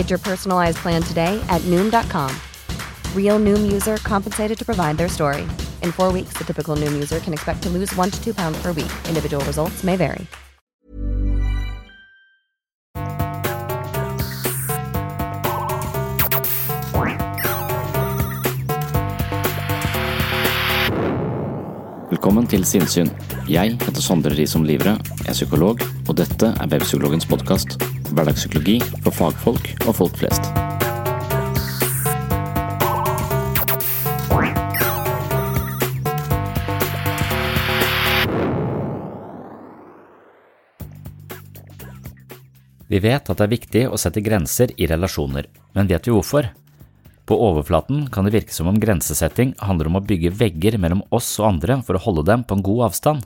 [0.00, 2.30] Get your personalized plan today at Noom.com.
[3.14, 5.42] Real Noom user compensated to provide their story.
[5.82, 8.56] In four weeks, the typical Noom user can expect to lose one to two pounds
[8.62, 8.90] per week.
[9.08, 10.26] Individual results may vary.
[22.10, 23.12] Velkommen til Sinnsyn.
[23.48, 24.96] Jeg heter Sondre Risom Livre,
[25.28, 27.99] er psykolog, og dette er Webpsykologens podkast.
[28.10, 30.50] Hverdagspsykologi for fagfolk og folk flest.
[42.90, 45.46] Vi vet at det er viktig å sette grenser i relasjoner,
[45.78, 46.48] men vet vi hvorfor?
[47.22, 51.28] På overflaten kan det virke som om grensesetting handler om å bygge vegger mellom oss
[51.38, 53.22] og andre for å holde dem på en god avstand.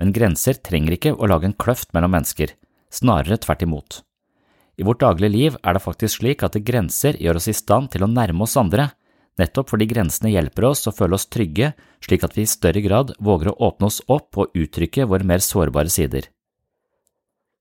[0.00, 2.56] Men grenser trenger ikke å lage en kløft mellom mennesker,
[2.88, 4.00] snarere tvert imot.
[4.78, 8.04] I vårt daglige liv er det faktisk slik at grenser gjør oss i stand til
[8.06, 8.92] å nærme oss andre,
[9.38, 11.72] nettopp fordi grensene hjelper oss å føle oss trygge,
[12.04, 15.42] slik at vi i større grad våger å åpne oss opp og uttrykke våre mer
[15.42, 16.28] sårbare sider.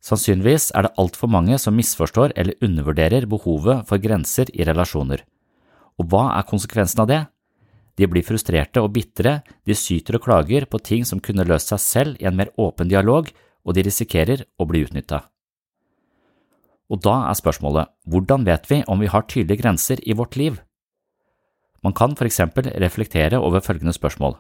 [0.06, 5.24] Sannsynligvis er det altfor mange som misforstår eller undervurderer behovet for grenser i relasjoner.
[5.98, 7.24] Og hva er konsekvensen av det?
[7.98, 11.82] De blir frustrerte og bitre, de syter og klager på ting som kunne løst seg
[11.82, 13.34] selv i en mer åpen dialog,
[13.66, 15.24] og de risikerer å bli utnytta.
[16.88, 20.60] Og da er spørsmålet, hvordan vet vi om vi har tydelige grenser i vårt liv?
[21.84, 24.38] Man kan for eksempel reflektere over følgende spørsmål.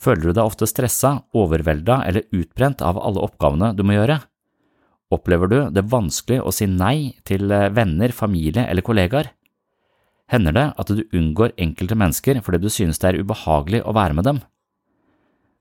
[0.00, 4.18] Føler du deg ofte stressa, overvelda eller utbrent av alle oppgavene du må gjøre?
[5.14, 9.30] Opplever du det vanskelig å si nei til venner, familie eller kollegaer?
[10.32, 14.18] Hender det at du unngår enkelte mennesker fordi du synes det er ubehagelig å være
[14.18, 14.40] med dem?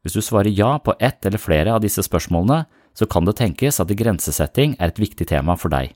[0.03, 3.81] Hvis du svarer ja på ett eller flere av disse spørsmålene, så kan det tenkes
[3.81, 5.93] at grensesetting er et viktig tema for deg.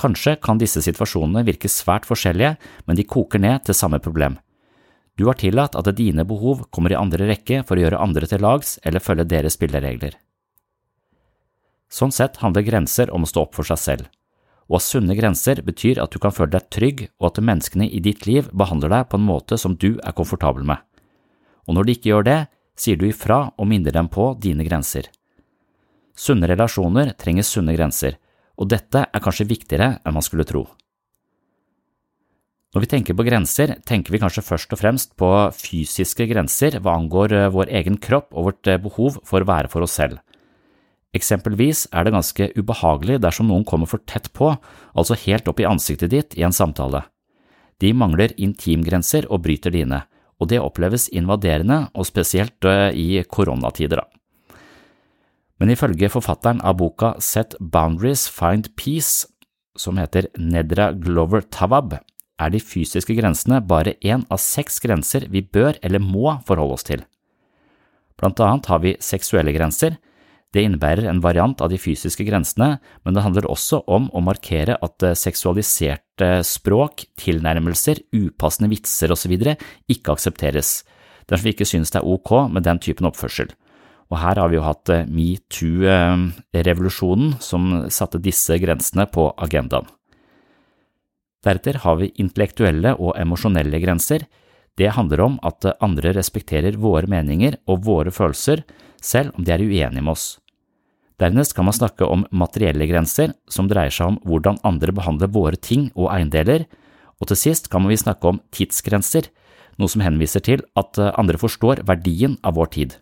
[0.00, 4.40] Kanskje kan disse situasjonene virke svært forskjellige, men de koker ned til samme problem.
[5.14, 8.42] Du har tillatt at dine behov kommer i andre rekke for å gjøre andre til
[8.42, 10.16] lags eller følge deres spilleregler.
[11.86, 14.08] Sånn sett handler grenser om å stå opp for seg selv.
[14.66, 18.00] Å ha sunne grenser betyr at du kan føle deg trygg og at menneskene i
[18.02, 20.80] ditt liv behandler deg på en måte som du er komfortabel med.
[21.68, 22.40] Og når de ikke gjør det,
[22.74, 25.06] sier du ifra og minner dem på dine grenser.
[26.14, 28.16] Sunne relasjoner trenger sunne grenser,
[28.54, 30.68] og dette er kanskje viktigere enn man skulle tro.
[32.74, 36.96] Når vi tenker på grenser, tenker vi kanskje først og fremst på fysiske grenser hva
[36.98, 40.18] angår vår egen kropp og vårt behov for å være for oss selv.
[41.14, 44.50] Eksempelvis er det ganske ubehagelig dersom noen kommer for tett på,
[44.98, 47.04] altså helt opp i ansiktet ditt i en samtale.
[47.78, 50.02] De mangler intimgrenser og bryter dine,
[50.42, 54.02] og det oppleves invaderende og spesielt i koronatider.
[54.02, 54.13] Da.
[55.62, 59.28] Men ifølge forfatteren av boka Set Boundaries Find Peace,
[59.78, 61.98] som heter Nedra Glover Tawab,
[62.42, 66.86] er de fysiske grensene bare én av seks grenser vi bør eller må forholde oss
[66.86, 67.04] til.
[68.18, 69.96] Blant annet har vi seksuelle grenser,
[70.54, 74.76] det innebærer en variant av de fysiske grensene, men det handler også om å markere
[74.86, 79.34] at seksualiserte språk, tilnærmelser, upassende vitser osv.
[79.90, 80.84] ikke aksepteres,
[81.26, 83.50] dersom vi ikke synes det er ok med den typen oppførsel.
[84.12, 89.86] Og her har vi jo hatt metoo-revolusjonen som satte disse grensene på agendaen.
[91.44, 94.20] Deretter har vi intellektuelle og emosjonelle grenser.
[94.78, 98.62] Det handler om at andre respekterer våre meninger og våre følelser,
[99.02, 100.38] selv om de er uenige med oss.
[101.20, 105.56] Dernest kan man snakke om materielle grenser, som dreier seg om hvordan andre behandler våre
[105.56, 106.64] ting og eiendeler,
[107.20, 109.28] og til sist kan vi snakke om tidsgrenser,
[109.78, 112.96] noe som henviser til at eh, andre forstår verdien av vår tid.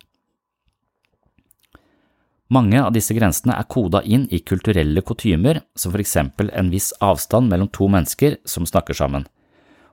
[2.52, 6.90] Mange av disse grensene er koda inn i kulturelle kutymer, som for eksempel en viss
[7.00, 9.24] avstand mellom to mennesker som snakker sammen,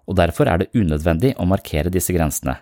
[0.10, 2.58] og derfor er det unødvendig å markere disse grensene.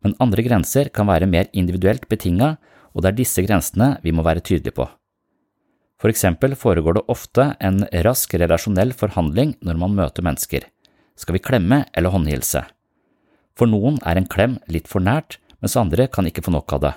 [0.00, 2.54] Men andre grenser kan være mer individuelt betinga,
[2.94, 4.88] og det er disse grensene vi må være tydelige på.
[6.00, 10.64] For eksempel foregår det ofte en rask relasjonell forhandling når man møter mennesker.
[11.16, 12.62] Skal vi klemme eller håndhilse?
[13.56, 16.84] For noen er en klem litt for nært, mens andre kan ikke få nok av
[16.84, 16.94] det.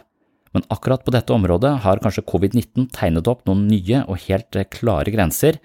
[0.56, 4.68] Men akkurat på dette området har kanskje covid-19 tegnet opp noen nye og helt eh,
[4.70, 5.60] klare grenser,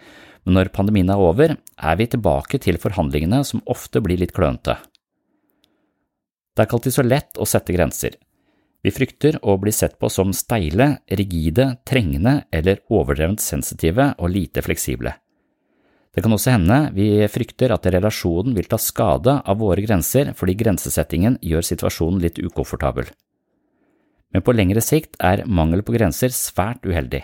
[0.44, 4.76] men når pandemien er over, er vi tilbake til forhandlingene som ofte blir litt klønete.
[6.54, 8.18] Det er ikke alltid så lett å sette grenser.
[8.84, 14.62] Vi frykter å bli sett på som steile, rigide, trengende eller overdrevent sensitive og lite
[14.62, 15.16] fleksible.
[16.14, 20.60] Det kan også hende vi frykter at relasjonen vil ta skade av våre grenser fordi
[20.60, 23.08] grensesettingen gjør situasjonen litt ukomfortabel
[24.34, 27.22] men på lengre sikt er mangel på grenser svært uheldig.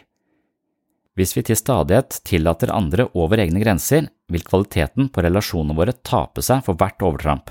[1.19, 6.43] Hvis vi til stadighet tillater andre over egne grenser, vil kvaliteten på relasjonene våre tape
[6.47, 7.51] seg for hvert overtramp.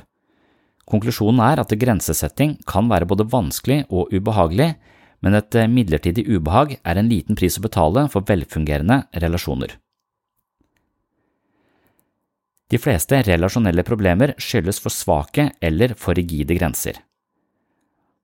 [0.90, 4.72] Konklusjonen er at grensesetting kan være både vanskelig og ubehagelig,
[5.20, 9.76] men et midlertidig ubehag er en liten pris å betale for velfungerende relasjoner.
[12.70, 16.96] De fleste relasjonelle problemer skyldes for svake eller for rigide grenser.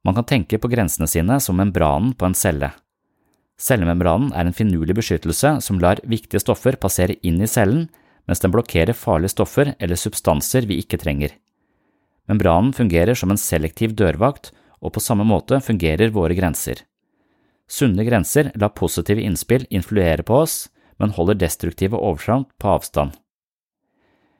[0.06, 2.72] Man kan tenke på grensene sine som membranen på en celle.
[3.58, 7.88] Cellemembranen er en finurlig beskyttelse som lar viktige stoffer passere inn i cellen,
[8.28, 11.34] mens den blokkerer farlige stoffer eller substanser vi ikke trenger.
[12.30, 16.84] Membranen fungerer som en selektiv dørvakt, og på samme måte fungerer våre grenser.
[17.66, 20.68] Sunne grenser lar positive innspill influere på oss,
[21.02, 23.16] men holder destruktive overtramp på avstand.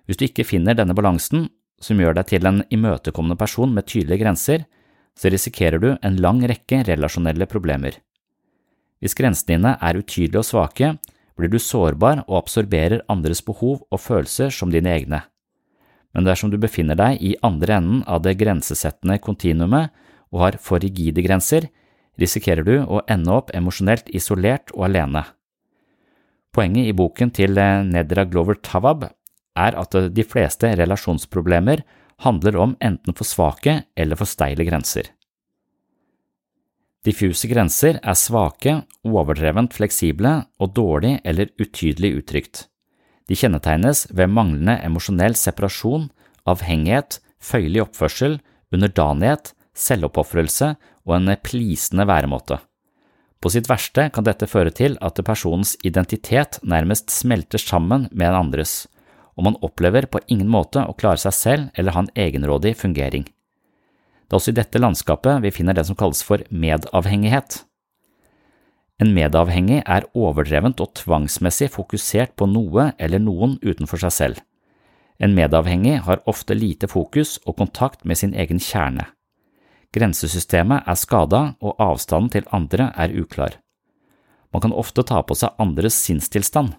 [0.06, 1.50] Hvis du ikke finner denne balansen,
[1.82, 4.66] som gjør deg til en imøtekommende person med tydelige grenser,
[5.16, 8.00] så risikerer du en lang rekke relasjonelle problemer.
[9.00, 10.96] Hvis grensene dine er utydelige og svake,
[11.36, 15.22] blir du sårbar og absorberer andres behov og følelser som dine egne.
[16.16, 19.92] Men dersom du befinner deg i andre enden av det grensesettende kontinuumet
[20.32, 21.68] og har for rigide grenser,
[22.20, 25.26] risikerer du å ende opp emosjonelt isolert og alene.
[26.56, 27.60] Poenget i boken til
[27.92, 29.10] Nedra Glover Tawab
[29.60, 31.84] er at de fleste relasjonsproblemer
[32.22, 35.12] handler om enten for svake eller for steile grenser.
[37.06, 42.64] Diffuse grenser er svake, overdrevent fleksible og dårlig eller utydelig uttrykt.
[43.30, 46.10] De kjennetegnes ved manglende emosjonell separasjon,
[46.50, 48.40] avhengighet, føyelig oppførsel,
[48.74, 50.74] underdanighet, selvoppofrelse
[51.06, 52.58] og en plisende væremåte.
[53.42, 58.40] På sitt verste kan dette føre til at personens identitet nærmest smelter sammen med en
[58.40, 58.86] andres,
[59.36, 63.26] og man opplever på ingen måte å klare seg selv eller ha en egenrådig fungering.
[64.26, 67.62] Det er også i dette landskapet vi finner det som kalles for medavhengighet.
[69.04, 74.40] En medavhengig er overdrevent og tvangsmessig fokusert på noe eller noen utenfor seg selv.
[75.20, 79.06] En medavhengig har ofte lite fokus og kontakt med sin egen kjerne.
[79.96, 83.60] Grensesystemet er skada og avstanden til andre er uklar.
[84.52, 86.74] Man kan ofte ta på seg andres sinnstilstand.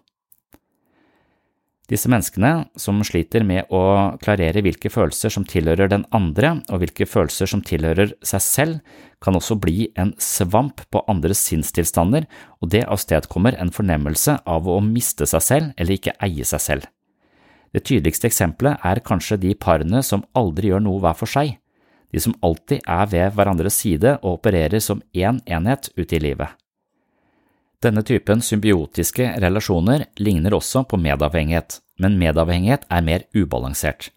[1.87, 3.81] Disse menneskene, som sliter med å
[4.19, 9.39] klarere hvilke følelser som tilhører den andre og hvilke følelser som tilhører seg selv, kan
[9.39, 12.27] også bli en svamp på andres sinnstilstander,
[12.59, 16.91] og det avstedkommer en fornemmelse av å miste seg selv eller ikke eie seg selv.
[17.71, 21.55] Det tydeligste eksempelet er kanskje de parene som aldri gjør noe hver for seg,
[22.11, 26.51] de som alltid er ved hverandres side og opererer som én enhet ute i livet.
[27.85, 34.11] Denne typen symbiotiske relasjoner ligner også på medavhengighet, men medavhengighet er mer ubalansert.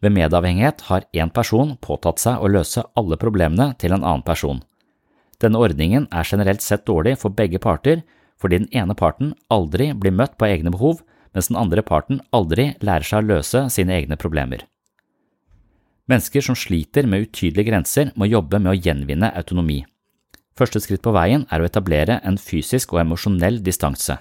[0.00, 4.62] Ved medavhengighet har én person påtatt seg å løse alle problemene til en annen person.
[5.40, 8.02] Denne ordningen er generelt sett dårlig for begge parter
[8.40, 11.02] fordi den ene parten aldri blir møtt på egne behov,
[11.36, 14.64] mens den andre parten aldri lærer seg å løse sine egne problemer.
[16.10, 19.84] Mennesker som sliter med utydelige grenser, må jobbe med å gjenvinne autonomi.
[20.58, 24.18] Første skritt på veien er å etablere en fysisk og emosjonell distanse.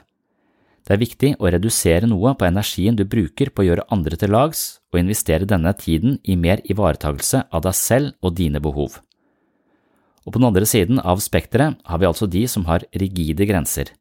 [0.85, 4.31] Det er viktig å redusere noe på energien du bruker på å gjøre andre til
[4.33, 8.97] lags, og investere denne tiden i mer ivaretagelse av deg selv og dine behov.
[10.25, 13.91] Og på den andre siden av spekteret har vi altså de som har rigide grenser.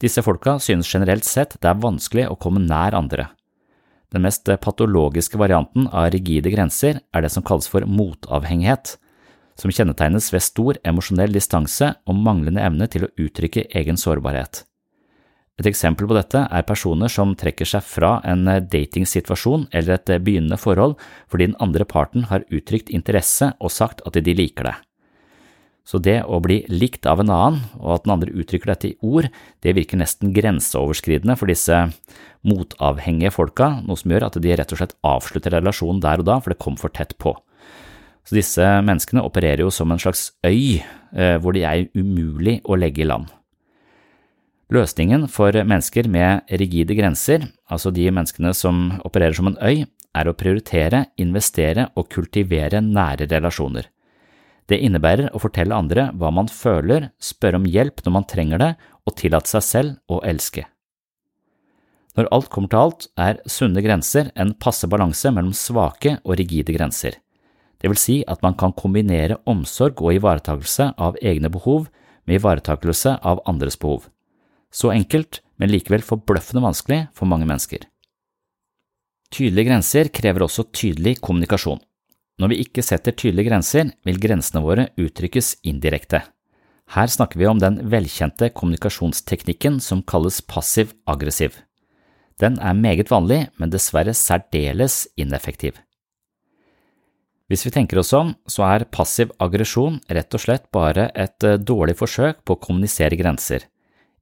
[0.00, 3.28] Disse folka synes generelt sett det er vanskelig å komme nær andre.
[4.14, 8.96] Den mest patologiske varianten av rigide grenser er det som kalles for motavhengighet,
[9.58, 14.64] som kjennetegnes ved stor emosjonell distanse og manglende evne til å uttrykke egen sårbarhet.
[15.60, 20.58] Et eksempel på dette er personer som trekker seg fra en datingsituasjon eller et begynnende
[20.58, 20.96] forhold
[21.30, 24.74] fordi den andre parten har uttrykt interesse og sagt at de liker det.
[25.84, 28.96] Så det å bli likt av en annen, og at den andre uttrykker dette i
[29.04, 29.28] ord,
[29.60, 31.76] det virker nesten grenseoverskridende for disse
[32.48, 36.38] motavhengige folka, noe som gjør at de rett og slett avslutter relasjonen der og da,
[36.40, 37.36] for det kom for tett på.
[38.24, 40.80] Så disse menneskene opererer jo som en slags øy,
[41.12, 43.28] eh, hvor de er umulig å legge i land.
[44.72, 50.30] Løsningen for mennesker med rigide grenser, altså de menneskene som opererer som en øy, er
[50.30, 53.90] å prioritere, investere og kultivere nære relasjoner.
[54.70, 58.70] Det innebærer å fortelle andre hva man føler, spørre om hjelp når man trenger det,
[59.04, 60.64] og tillate seg selv å elske.
[62.16, 66.72] Når alt kommer til alt, er sunne grenser en passe balanse mellom svake og rigide
[66.72, 67.18] grenser.
[67.80, 71.88] Det vil si at man kan kombinere omsorg og ivaretakelse av egne behov
[72.24, 74.08] med ivaretakelse av andres behov.
[74.72, 77.84] Så enkelt, men likevel forbløffende vanskelig for mange mennesker.
[79.34, 81.82] Tydelige grenser krever også tydelig kommunikasjon.
[82.38, 86.24] Når vi ikke setter tydelige grenser, vil grensene våre uttrykkes indirekte.
[86.94, 91.54] Her snakker vi om den velkjente kommunikasjonsteknikken som kalles passiv-aggressiv.
[92.42, 95.78] Den er meget vanlig, men dessverre særdeles ineffektiv.
[97.50, 101.60] Hvis vi tenker oss om, så er passiv aggresjon rett og slett bare et eh,
[101.60, 103.66] dårlig forsøk på å kommunisere grenser.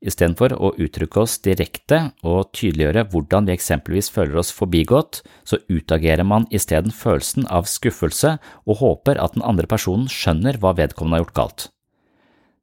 [0.03, 6.27] Istedenfor å uttrykke oss direkte og tydeliggjøre hvordan vi eksempelvis føler oss forbigått, så utagerer
[6.27, 8.35] man isteden følelsen av skuffelse
[8.67, 11.69] og håper at den andre personen skjønner hva vedkommende har gjort galt.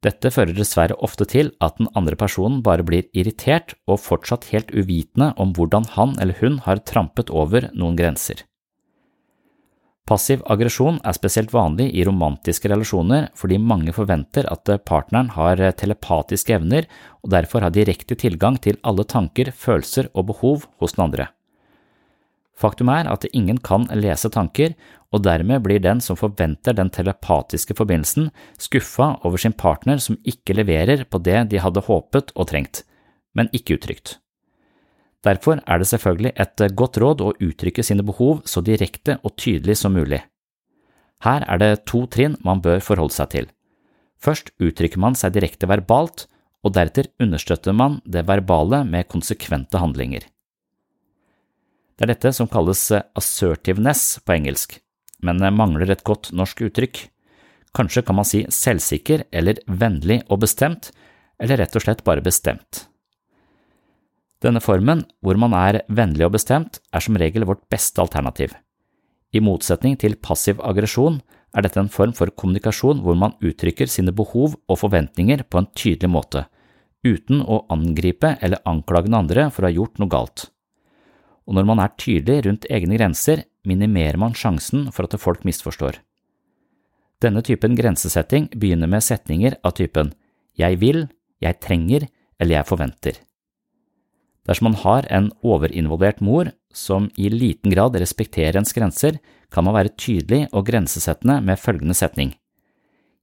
[0.04, 4.72] Dette fører dessverre ofte til at den andre personen bare blir irritert og fortsatt helt
[4.76, 8.44] uvitende om hvordan han eller hun har trampet over noen grenser.
[10.10, 16.56] Passiv aggresjon er spesielt vanlig i romantiske relasjoner fordi mange forventer at partneren har telepatiske
[16.56, 16.88] evner
[17.20, 21.28] og derfor har direkte tilgang til alle tanker, følelser og behov hos den andre.
[22.58, 24.74] Faktum er at ingen kan lese tanker,
[25.14, 30.58] og dermed blir den som forventer den telepatiske forbindelsen, skuffa over sin partner som ikke
[30.58, 32.82] leverer på det de hadde håpet og trengt,
[33.32, 34.18] men ikke uttrykt.
[35.26, 39.36] Derfor er det selvfølgelig et eh, godt råd å uttrykke sine behov så direkte og
[39.36, 40.22] tydelig som mulig.
[41.24, 43.48] Her er det to trinn man bør forholde seg til.
[44.20, 46.26] Først uttrykker man seg direkte verbalt,
[46.64, 50.26] og deretter understøtter man det verbale med konsekvente handlinger.
[51.96, 54.78] Det er dette som kalles eh, assertiveness på engelsk,
[55.24, 57.02] men eh, mangler et godt norsk uttrykk.
[57.76, 60.94] Kanskje kan man si selvsikker eller vennlig og bestemt,
[61.40, 62.86] eller rett og slett bare bestemt.
[64.40, 68.54] Denne formen, hvor man er vennlig og bestemt, er som regel vårt beste alternativ.
[69.36, 71.20] I motsetning til passiv aggresjon
[71.54, 75.68] er dette en form for kommunikasjon hvor man uttrykker sine behov og forventninger på en
[75.76, 76.46] tydelig måte,
[77.04, 80.48] uten å angripe eller anklage den andre for å ha gjort noe galt.
[81.48, 86.00] Og når man er tydelig rundt egne grenser, minimerer man sjansen for at folk misforstår.
[87.20, 90.14] Denne typen grensesetting begynner med setninger av typen
[90.56, 91.04] jeg vil,
[91.40, 92.06] jeg trenger
[92.40, 93.18] eller jeg forventer.
[94.48, 99.18] Dersom man har en overinvolvert mor som i liten grad respekterer ens grenser,
[99.50, 102.32] kan man være tydelig og grensesettende med følgende setning.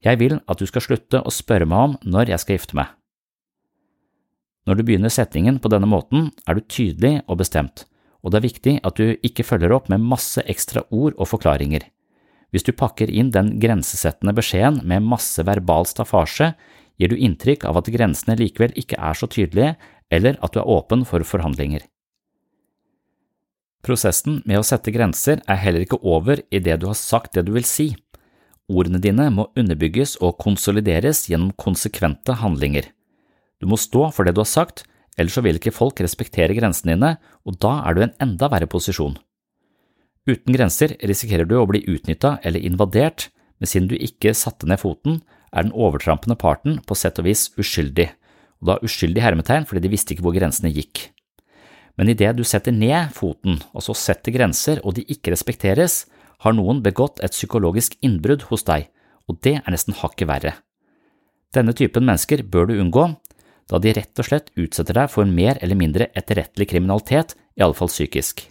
[0.03, 2.93] Jeg vil at du skal slutte å spørre meg om når jeg skal gifte meg.
[4.67, 7.85] Når du begynner setningen på denne måten, er du tydelig og bestemt,
[8.21, 11.85] og det er viktig at du ikke følger opp med masse ekstra ord og forklaringer.
[12.51, 16.53] Hvis du pakker inn den grensesettende beskjeden med masse verbal staffasje,
[16.99, 19.75] gir du inntrykk av at grensene likevel ikke er så tydelige
[20.13, 21.83] eller at du er åpen for forhandlinger.
[23.85, 27.53] Prosessen med å sette grenser er heller ikke over idet du har sagt det du
[27.55, 27.93] vil si.
[28.67, 32.89] Ordene dine må underbygges og konsolideres gjennom konsekvente handlinger.
[33.61, 34.83] Du må stå for det du har sagt,
[35.17, 37.15] ellers så vil ikke folk respektere grensene dine,
[37.47, 39.15] og da er du i en enda verre posisjon.
[40.27, 44.81] Uten grenser risikerer du å bli utnytta eller invadert, men siden du ikke satte ned
[44.83, 45.21] foten,
[45.55, 48.09] er den overtrampende parten på sett og vis uskyldig,
[48.61, 51.09] og da uskyldig hermetegn fordi de visste ikke hvor grensene gikk.
[51.97, 56.05] Men idet du setter ned foten, og så setter grenser, og de ikke respekteres,
[56.45, 58.91] har noen begått et psykologisk innbrudd hos deg,
[59.25, 60.53] og det er nesten hakket verre.
[61.55, 63.07] Denne typen mennesker bør du unngå,
[63.67, 67.75] da de rett og slett utsetter deg for mer eller mindre etterrettelig kriminalitet, i alle
[67.75, 68.45] fall psykisk.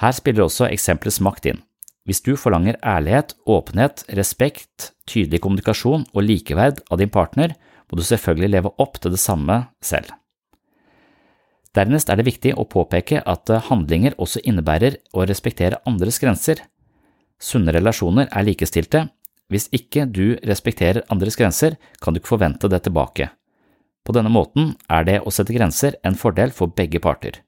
[0.00, 1.60] Her spiller også eksempelets makt inn.
[2.06, 7.54] Hvis du forlanger ærlighet, åpenhet, respekt, tydelig kommunikasjon og likeverd av din partner,
[7.92, 10.08] må du selvfølgelig leve opp til det samme selv.
[11.76, 16.64] Dernest er det viktig å påpeke at eh, handlinger også innebærer å respektere andres grenser.
[17.40, 19.06] Sunne relasjoner er likestilte,
[19.52, 23.28] hvis ikke du respekterer andres grenser, kan du ikke forvente det tilbake.
[24.04, 27.42] På denne måten er det å sette grenser en fordel for begge parter.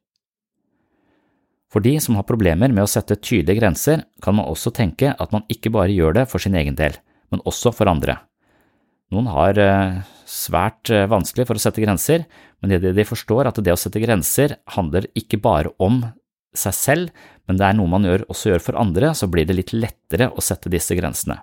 [1.73, 5.33] For de som har problemer med å sette tydelige grenser, kan man også tenke at
[5.35, 7.01] man ikke bare gjør det for sin egen del,
[7.33, 8.21] men også for andre.
[9.12, 12.25] Noen har eh, svært eh, vanskelig for å sette grenser,
[12.62, 16.00] men de forstår at det å sette grenser handler ikke bare om
[16.56, 19.58] seg selv, men det er noe man gjør, også gjør for andre, så blir det
[19.58, 21.42] litt lettere å sette disse grensene.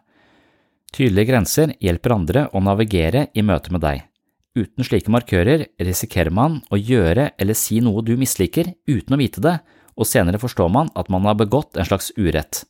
[0.91, 4.07] Tydelige grenser hjelper andre å navigere i møte med deg.
[4.57, 9.43] Uten slike markører risikerer man å gjøre eller si noe du misliker uten å vite
[9.43, 9.59] det,
[9.95, 12.65] og senere forstår man at man har begått en slags urett.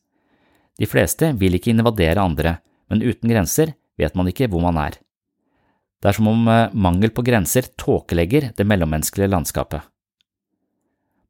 [0.77, 4.97] De fleste vil ikke invadere andre, men uten grenser vet man ikke hvor man er.
[6.01, 9.85] Det er som om eh, mangel på grenser tåkelegger det mellommenneskelige landskapet.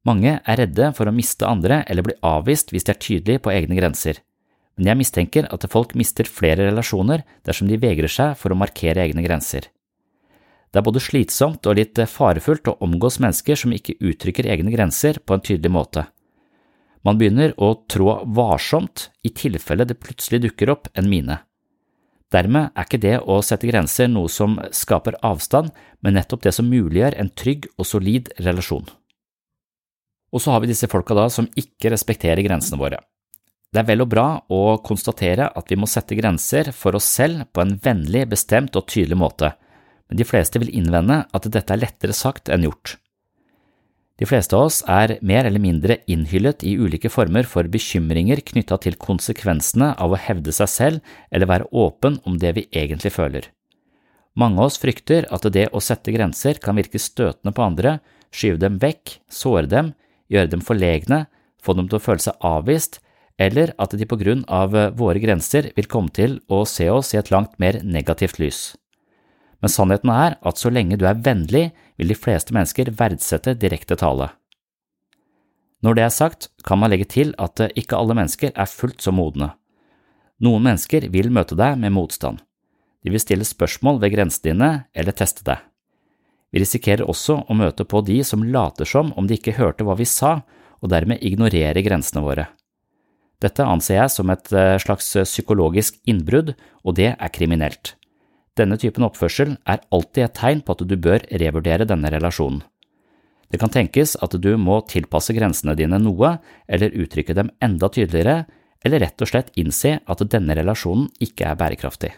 [0.08, 3.52] Mange er redde for å miste andre eller bli avvist hvis de er tydelige på
[3.54, 4.24] egne grenser,
[4.78, 9.04] men jeg mistenker at folk mister flere relasjoner dersom de vegrer seg for å markere
[9.04, 9.68] egne grenser.
[10.72, 15.20] Det er både slitsomt og litt farefullt å omgås mennesker som ikke uttrykker egne grenser
[15.20, 16.06] på en tydelig måte.
[17.04, 21.42] Man begynner å trå varsomt i tilfelle det plutselig dukker opp en mine.
[22.32, 26.70] Dermed er ikke det å sette grenser noe som skaper avstand, men nettopp det som
[26.72, 28.88] muliggjør en trygg og solid relasjon.
[30.32, 33.02] Og så har vi disse folka da som ikke respekterer grensene våre.
[33.72, 37.46] Det er vel og bra å konstatere at vi må sette grenser for oss selv
[37.52, 39.54] på en vennlig, bestemt og tydelig måte,
[40.08, 42.98] men de fleste vil innvende at dette er lettere sagt enn gjort.
[44.22, 48.78] De fleste av oss er mer eller mindre innhyllet i ulike former for bekymringer knytta
[48.84, 53.48] til konsekvensene av å hevde seg selv eller være åpen om det vi egentlig føler.
[54.38, 57.96] Mange av oss frykter at det å sette grenser kan virke støtende på andre,
[58.30, 59.90] skyve dem vekk, såre dem
[60.30, 61.24] gjøre dem forlegne,
[61.58, 63.02] få dem til å føle seg avvist,
[63.42, 67.20] eller at de på grunn av våre grenser vil komme til å se oss i
[67.20, 68.62] et langt mer negativt lys.
[69.62, 71.72] Men sannheten er at så lenge du er vennlig,
[72.02, 74.32] vil de fleste mennesker verdsette direkte tale.
[75.86, 79.02] Når det er sagt, kan man legge til at eh, ikke alle mennesker er fullt
[79.06, 79.52] så modne.
[80.42, 82.42] Noen mennesker vil møte deg med motstand.
[83.06, 85.62] De vil stille spørsmål ved grensene dine eller teste deg.
[86.52, 89.96] Vi risikerer også å møte på de som later som om de ikke hørte hva
[89.98, 90.42] vi sa,
[90.82, 92.50] og dermed ignorerer grensene våre.
[93.42, 97.96] Dette anser jeg som et eh, slags psykologisk innbrudd, og det er kriminelt.
[98.62, 102.62] Denne typen oppførsel er alltid et tegn på at du bør revurdere denne relasjonen.
[103.52, 106.38] Det kan tenkes at du må tilpasse grensene dine noe,
[106.72, 108.46] eller uttrykke dem enda tydeligere,
[108.86, 112.14] eller rett og slett innse at denne relasjonen ikke er bærekraftig.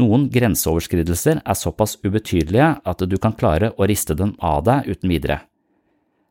[0.00, 5.10] Noen grenseoverskridelser er såpass ubetydelige at du kan klare å riste dem av deg uten
[5.10, 5.40] videre.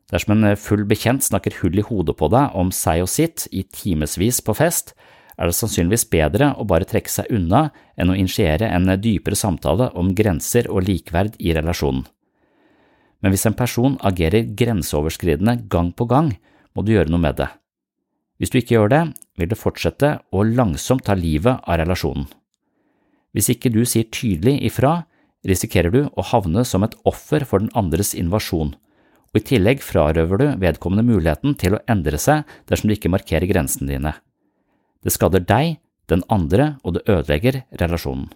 [0.10, 3.66] Dersom en full bekjent snakker hull i hodet på deg om seg og sitt i
[3.68, 4.96] timevis på fest,
[5.40, 9.90] er det sannsynligvis bedre å bare trekke seg unna enn å initiere en dypere samtale
[10.00, 12.04] om grenser og likeverd i relasjonen.
[13.20, 16.34] Men hvis en person agerer grenseoverskridende gang på gang,
[16.76, 17.50] må du gjøre noe med det.
[18.40, 19.02] Hvis du ikke gjør det,
[19.40, 22.28] vil det fortsette å langsomt ta livet av relasjonen.
[23.36, 25.04] Hvis ikke du sier tydelig ifra,
[25.48, 28.74] risikerer du å havne som et offer for den andres invasjon,
[29.30, 33.48] og i tillegg frarøver du vedkommende muligheten til å endre seg dersom du ikke markerer
[33.52, 34.16] grensene dine.
[35.04, 38.30] Det skader deg, den andre, og det ødelegger relasjonen.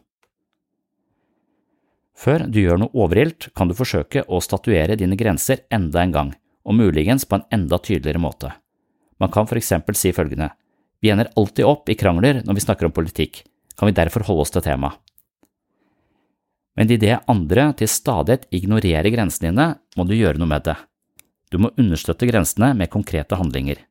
[2.13, 6.33] Før du gjør noe overilt, kan du forsøke å statuere dine grenser enda en gang,
[6.63, 8.53] og muligens på en enda tydeligere måte.
[9.19, 10.51] Man kan for eksempel si følgende,
[11.03, 13.41] vi ender alltid opp i krangler når vi snakker om politikk,
[13.75, 14.95] kan vi derfor holde oss til temaet.
[16.73, 19.65] Men idet andre til stadighet ignorerer grensene dine,
[19.97, 20.77] må du gjøre noe med det.
[21.53, 23.83] Du må understøtte grensene med konkrete handlinger.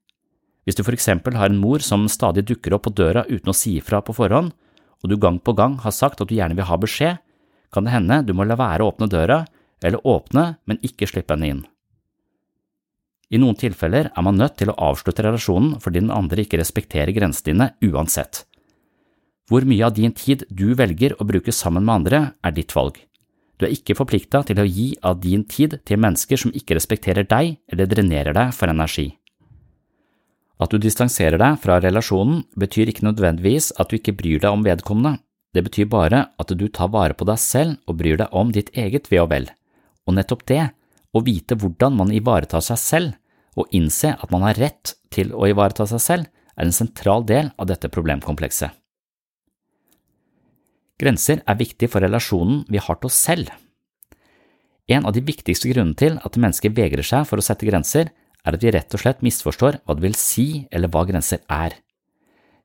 [0.62, 3.56] Hvis du for eksempel har en mor som stadig dukker opp på døra uten å
[3.56, 4.52] si ifra på forhånd,
[5.02, 7.18] og du gang på gang har sagt at du gjerne vil ha beskjed,
[7.72, 9.42] kan det hende du må la være å åpne døra,
[9.82, 11.62] eller åpne, men ikke slippe henne inn.
[13.32, 17.14] I noen tilfeller er man nødt til å avslutte relasjonen fordi den andre ikke respekterer
[17.16, 18.44] grensene dine uansett.
[19.48, 23.00] Hvor mye av din tid du velger å bruke sammen med andre, er ditt valg.
[23.58, 27.26] Du er ikke forplikta til å gi av din tid til mennesker som ikke respekterer
[27.28, 29.10] deg eller drenerer deg for energi.
[30.60, 34.66] At du distanserer deg fra relasjonen, betyr ikke nødvendigvis at du ikke bryr deg om
[34.66, 35.20] vedkommende,
[35.52, 38.70] det betyr bare at du tar vare på deg selv og bryr deg om ditt
[38.78, 39.48] eget ve og vel,
[40.08, 40.62] og nettopp det,
[41.12, 45.44] å vite hvordan man ivaretar seg selv og innse at man har rett til å
[45.50, 48.72] ivareta seg selv, er en sentral del av dette problemkomplekset.
[51.00, 53.50] Grenser er viktig for relasjonen vi har til oss selv.
[54.88, 58.12] En av de viktigste grunnene til at mennesker vegrer seg for å sette grenser,
[58.42, 61.76] er at vi rett og slett misforstår hva det vil si eller hva grenser er.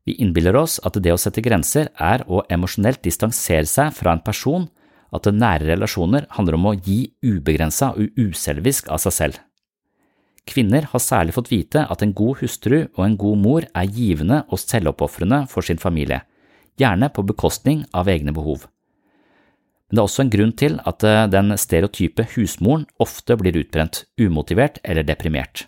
[0.08, 4.24] Vi innbiller oss at det å sette grenser er å emosjonelt distansere seg fra en
[4.24, 4.70] person,
[5.12, 9.38] at nære relasjoner handler om å gi ubegrensa og uselvisk av seg selv.
[10.48, 14.46] Kvinner har særlig fått vite at en god hustru og en god mor er givende
[14.48, 16.22] og selvoppofrende for sin familie,
[16.80, 18.68] gjerne på bekostning av egne behov.
[19.88, 24.04] Men det er også en grunn til at eh, den stereotype husmoren ofte blir utbrent,
[24.19, 25.67] umotivert eller deprimert.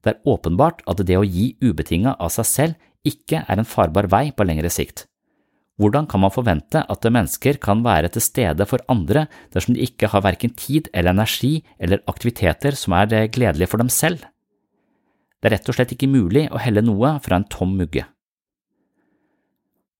[0.00, 4.08] Det er åpenbart at det å gi ubetinga av seg selv ikke er en farbar
[4.10, 5.04] vei på lengre sikt.
[5.76, 10.08] Hvordan kan man forvente at mennesker kan være til stede for andre dersom de ikke
[10.08, 14.24] har verken tid eller energi eller aktiviteter som er eh, gledelige for dem selv?
[15.36, 18.06] Det er rett og slett ikke mulig å helle noe fra en tom mugge.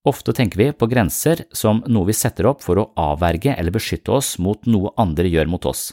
[0.07, 4.13] Ofte tenker vi på grenser som noe vi setter opp for å avverge eller beskytte
[4.15, 5.89] oss mot noe andre gjør mot oss,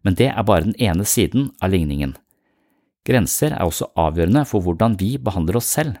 [0.00, 2.14] men det er bare den ene siden av ligningen.
[3.04, 5.98] Grenser er også avgjørende for hvordan vi behandler oss selv.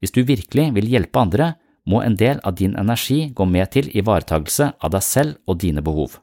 [0.00, 1.50] Hvis du virkelig vil hjelpe andre,
[1.88, 5.84] må en del av din energi gå med til ivaretagelse av deg selv og dine
[5.84, 6.18] behov.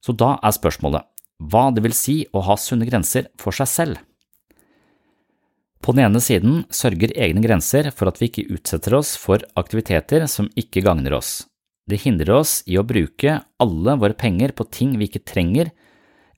[0.00, 1.06] Så da er spørsmålet
[1.40, 4.00] hva det vil si å ha sunne grenser for seg selv.
[5.80, 10.26] På den ene siden sørger egne grenser for at vi ikke utsetter oss for aktiviteter
[10.28, 11.46] som ikke gagner oss.
[11.88, 15.72] Det hindrer oss i å bruke alle våre penger på ting vi ikke trenger,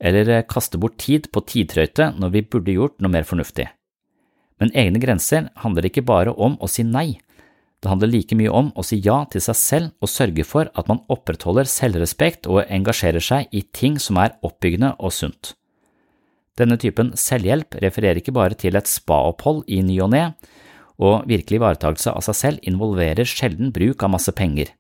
[0.03, 3.67] eller kaste bort tid på tidtrøyte når vi burde gjort noe mer fornuftig.
[4.63, 7.19] Men egne grenser handler ikke bare om å si nei,
[7.83, 10.87] det handler like mye om å si ja til seg selv og sørge for at
[10.87, 15.57] man opprettholder selvrespekt og engasjerer seg i ting som er oppbyggende og sunt.
[16.61, 20.25] Denne typen selvhjelp refererer ikke bare til et spaopphold i ny og ne,
[21.03, 24.75] og virkelig ivaretakelse av seg selv involverer sjelden bruk av masse penger.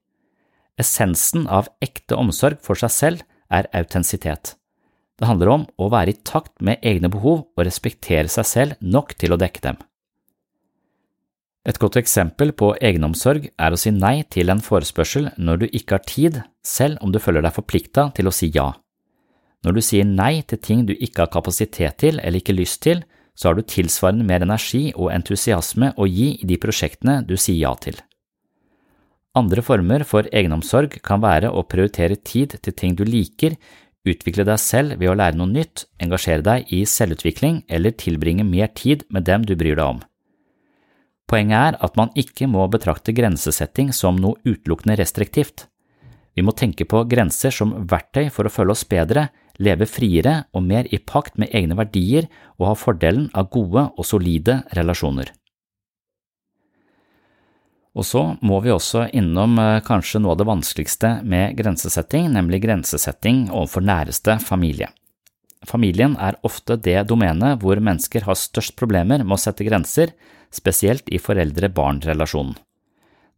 [0.81, 4.55] Essensen av ekte omsorg for seg selv er autentisitet.
[5.21, 9.17] Det handler om å være i takt med egne behov og respektere seg selv nok
[9.21, 9.81] til å dekke dem.
[11.69, 15.95] Et godt eksempel på egenomsorg er å si nei til en forespørsel når du ikke
[15.95, 18.73] har tid, selv om du føler deg forplikta til å si ja.
[19.63, 23.05] Når du sier nei til ting du ikke har kapasitet til eller ikke lyst til,
[23.35, 27.63] så har du tilsvarende mer energi og entusiasme å gi i de prosjektene du sier
[27.63, 27.97] ja til.
[29.39, 33.57] Andre former for egenomsorg kan være å prioritere tid til ting du liker,
[34.05, 38.69] utvikle deg selv ved å lære noe nytt, engasjere deg i selvutvikling eller tilbringe mer
[38.77, 40.03] tid med dem du bryr deg om.
[41.31, 45.69] Poenget er at man ikke må betrakte grensesetting som noe utelukkende restriktivt.
[46.37, 49.31] Vi må tenke på grenser som verktøy for å føle oss bedre,
[49.63, 54.09] leve friere og mer i pakt med egne verdier og ha fordelen av gode og
[54.09, 55.31] solide relasjoner.
[57.93, 62.63] Og så må vi også innom eh, kanskje noe av det vanskeligste med grensesetting, nemlig
[62.65, 64.89] grensesetting overfor næreste familie.
[65.69, 70.17] Familien er ofte det domenet hvor mennesker har størst problemer med å sette grenser,
[70.53, 72.57] spesielt i foreldre-barn-relasjonen.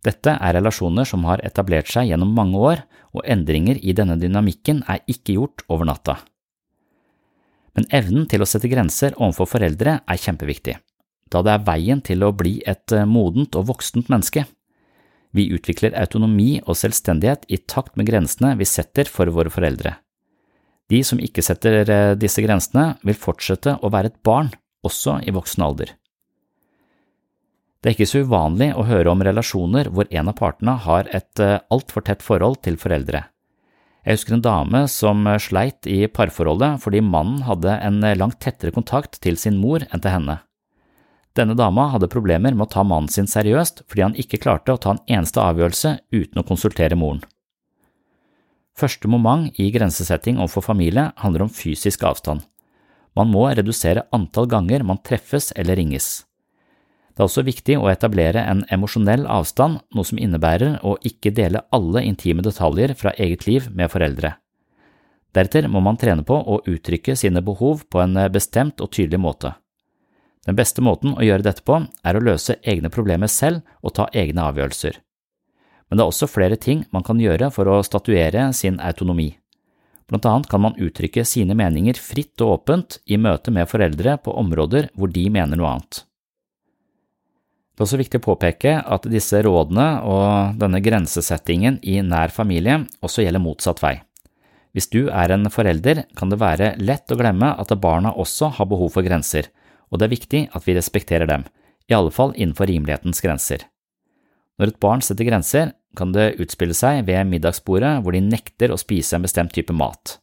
[0.05, 4.83] Dette er relasjoner som har etablert seg gjennom mange år, og endringer i denne dynamikken
[4.91, 6.19] er ikke gjort over natta.
[7.75, 10.77] Men evnen til å sette grenser overfor foreldre er kjempeviktig,
[11.33, 14.45] da det er veien til å bli et eh, modent og voksent menneske.
[15.35, 19.97] Vi utvikler autonomi og selvstendighet i takt med grensene vi setter for våre foreldre.
[20.93, 24.53] De som ikke setter eh, disse grensene, vil fortsette å være et barn,
[24.85, 25.95] også i voksen alder.
[27.85, 31.41] Det er ikke så uvanlig å høre om relasjoner hvor en av partene har et
[31.45, 33.27] eh, altfor tett forhold til foreldre.
[34.09, 38.41] Jeg husker en dame som eh, sleit i parforholdet fordi mannen hadde en eh, langt
[38.41, 40.39] tettere kontakt til sin mor enn til henne.
[41.37, 44.81] Denne dama hadde problemer med å ta mannen sin seriøst fordi han ikke klarte å
[44.81, 47.21] ta en eneste avgjørelse uten å konsultere moren.
[48.81, 52.49] Første moment i grensesetting overfor familie handler om fysisk avstand.
[53.13, 56.25] Man må redusere antall ganger man treffes eller ringes.
[57.15, 61.63] Det er også viktig å etablere en emosjonell avstand, noe som innebærer å ikke dele
[61.71, 64.33] alle intime detaljer fra eget liv med foreldre.
[65.35, 69.55] Deretter må man trene på å uttrykke sine behov på en bestemt og tydelig måte.
[70.45, 74.09] Den beste måten å gjøre dette på er å løse egne problemer selv og ta
[74.13, 74.99] egne avgjørelser.
[75.89, 79.31] Men det er også flere ting man kan gjøre for å statuere sin autonomi.
[80.11, 84.35] Blant annet kan man uttrykke sine meninger fritt og åpent i møte med foreldre på
[84.43, 86.03] områder hvor de mener noe annet.
[87.75, 92.85] Det er også viktig å påpeke at disse rådene og denne grensesettingen i nær familie
[93.03, 93.97] også gjelder motsatt vei.
[94.75, 98.71] Hvis du er en forelder, kan det være lett å glemme at barna også har
[98.71, 99.51] behov for grenser,
[99.91, 101.47] og det er viktig at vi respekterer dem,
[101.91, 103.67] i alle fall innenfor rimelighetens grenser.
[104.59, 108.79] Når et barn setter grenser, kan det utspille seg ved middagsbordet hvor de nekter å
[108.79, 110.21] spise en bestemt type mat.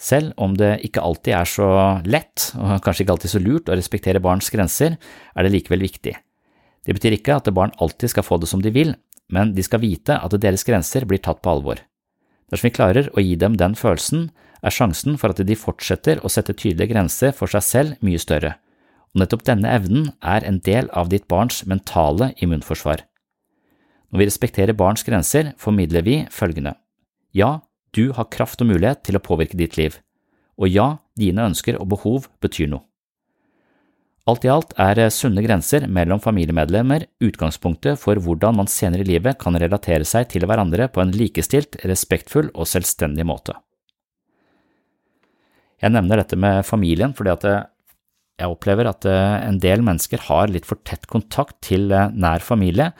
[0.00, 1.68] Selv om det ikke alltid er så
[2.08, 4.96] lett, og kanskje ikke alltid så lurt, å respektere barns grenser,
[5.36, 6.16] er det likevel viktig.
[6.86, 8.94] Det betyr ikke at barn alltid skal få det som de vil,
[9.30, 11.82] men de skal vite at deres grenser blir tatt på alvor.
[12.50, 16.32] Dersom vi klarer å gi dem den følelsen, er sjansen for at de fortsetter å
[16.32, 18.56] sette tydelige grenser for seg selv mye større,
[19.12, 23.06] og nettopp denne evnen er en del av ditt barns mentale immunforsvar.
[24.10, 26.74] Når vi respekterer barns grenser, formidler vi følgende.
[27.32, 27.60] Ja,
[27.94, 30.00] du har kraft og mulighet til å påvirke ditt liv,
[30.58, 32.84] og ja, dine ønsker og behov betyr noe.
[34.30, 39.40] Alt i alt er sunne grenser mellom familiemedlemmer utgangspunktet for hvordan man senere i livet
[39.40, 43.56] kan relatere seg til hverandre på en likestilt, respektfull og selvstendig måte.
[45.80, 50.68] Jeg nevner dette med familien fordi at jeg opplever at en del mennesker har litt
[50.68, 52.90] for tett kontakt til nær familie,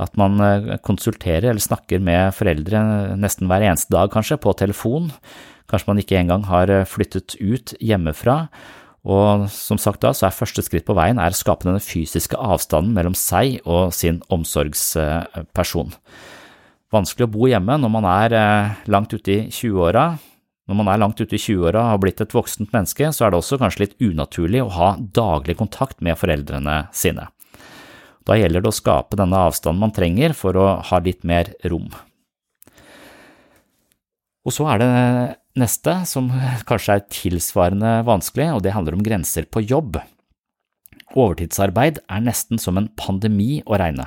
[0.00, 0.38] at man
[0.86, 5.10] konsulterer eller snakker med foreldre nesten hver eneste dag, kanskje, på telefon.
[5.68, 8.44] Kanskje man ikke engang har flyttet ut hjemmefra.
[9.08, 12.36] Og som sagt da, så er første skritt på veien er å skape denne fysiske
[12.36, 15.94] avstanden mellom seg og sin omsorgsperson.
[16.92, 18.36] Vanskelig å bo hjemme når man er
[18.90, 20.10] langt ute i 20-åra.
[20.70, 23.32] Når man er langt ute i 20-åra og har blitt et voksent menneske, så er
[23.32, 27.30] det også kanskje litt unaturlig å ha daglig kontakt med foreldrene sine.
[28.28, 31.88] Da gjelder det å skape denne avstanden man trenger for å ha litt mer rom.
[34.46, 34.92] Og så er det
[35.58, 36.30] neste, som
[36.68, 39.98] kanskje er tilsvarende vanskelig, og det handler om grenser på jobb.
[41.18, 44.06] Overtidsarbeid er nesten som en pandemi å regne.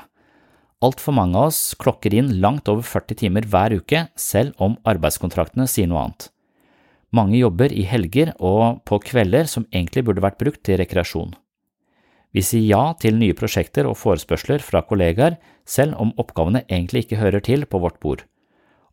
[0.83, 5.67] Altfor mange av oss klokker inn langt over 40 timer hver uke, selv om arbeidskontraktene
[5.67, 6.27] sier noe annet.
[7.13, 11.35] Mange jobber i helger og på kvelder som egentlig burde vært brukt til rekreasjon.
[12.33, 17.21] Vi sier ja til nye prosjekter og forespørsler fra kollegaer, selv om oppgavene egentlig ikke
[17.21, 18.25] hører til på vårt bord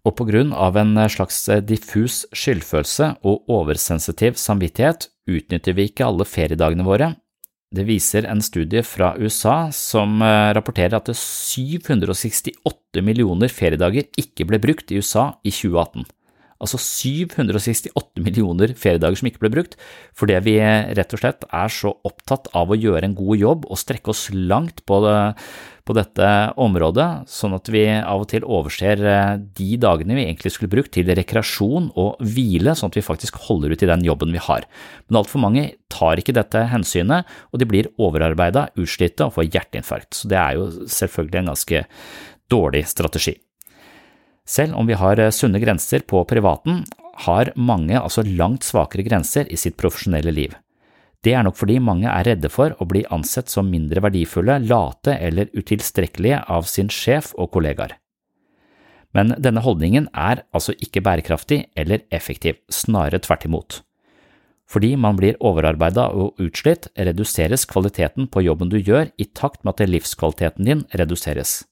[0.07, 6.27] og på grunn av en slags diffus skyldfølelse og oversensitiv samvittighet utnytter vi ikke alle
[6.29, 7.13] feriedagene våre.
[7.71, 14.59] Det viser en studie fra USA som eh, rapporterer at 768 millioner feriedager ikke ble
[14.63, 16.09] brukt i USA i 2018
[16.61, 19.77] altså 768 millioner feriedager som ikke ble brukt,
[20.17, 23.81] fordi vi rett og slett er så opptatt av å gjøre en god jobb og
[23.81, 25.17] strekke oss langt på, det,
[25.89, 26.29] på dette
[26.61, 30.93] området, sånn at vi av og til overser eh, de dagene vi egentlig skulle brukt
[30.97, 34.67] til rekreasjon og hvile, sånn at vi faktisk holder ut i den jobben vi har.
[35.09, 40.23] Men altfor mange tar ikke dette hensynet, og de blir overarbeida, utslitte og får hjerteinfarkt,
[40.23, 41.85] så det er jo selvfølgelig en ganske
[42.51, 43.37] dårlig strategi.
[44.51, 46.85] Selv om vi har eh, sunne grenser på privaten,
[47.27, 50.55] har mange altså langt svakere grenser i sitt profesjonelle liv.
[51.21, 55.19] Det er nok fordi mange er redde for å bli ansett som mindre verdifulle, late
[55.21, 57.99] eller utilstrekkelige av sin sjef og kollegaer.
[59.13, 63.81] Men denne holdningen er altså ikke bærekraftig eller effektiv, snarere tvert imot.
[64.71, 69.75] Fordi man blir overarbeida og utslitt, reduseres kvaliteten på jobben du gjør i takt med
[69.75, 71.65] at livskvaliteten din reduseres.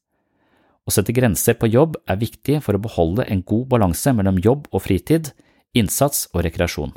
[0.89, 4.67] Å sette grenser på jobb er viktig for å beholde en god balanse mellom jobb
[4.73, 5.31] og fritid,
[5.79, 6.97] innsats og rekreasjon.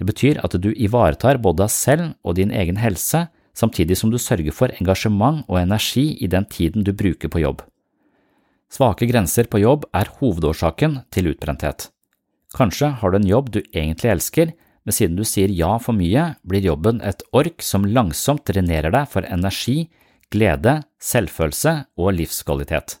[0.00, 4.16] Det betyr at du ivaretar både deg selv og din egen helse, samtidig som du
[4.16, 7.60] sørger for engasjement og energi i den tiden du bruker på jobb.
[8.72, 11.90] Svake grenser på jobb er hovedårsaken til utbrenthet.
[12.56, 14.54] Kanskje har du en jobb du egentlig elsker,
[14.88, 19.10] men siden du sier ja for mye, blir jobben et ork som langsomt drenerer deg
[19.10, 19.90] for energi,
[20.32, 22.96] glede, selvfølelse og livskvalitet.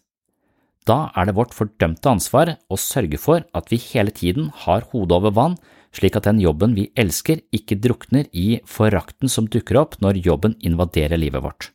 [0.84, 5.16] Da er det vårt fordømte ansvar å sørge for at vi hele tiden har hodet
[5.16, 5.56] over vann,
[5.96, 10.56] slik at den jobben vi elsker ikke drukner i forakten som dukker opp når jobben
[10.60, 11.70] invaderer livet vårt.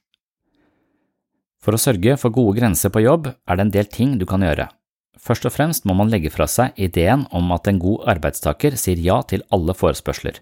[1.60, 4.44] For å sørge for gode grenser på jobb er det en del ting du kan
[4.46, 4.70] gjøre.
[5.18, 9.00] Først og fremst må man legge fra seg ideen om at en god arbeidstaker sier
[9.02, 10.38] ja til alle forespørsler.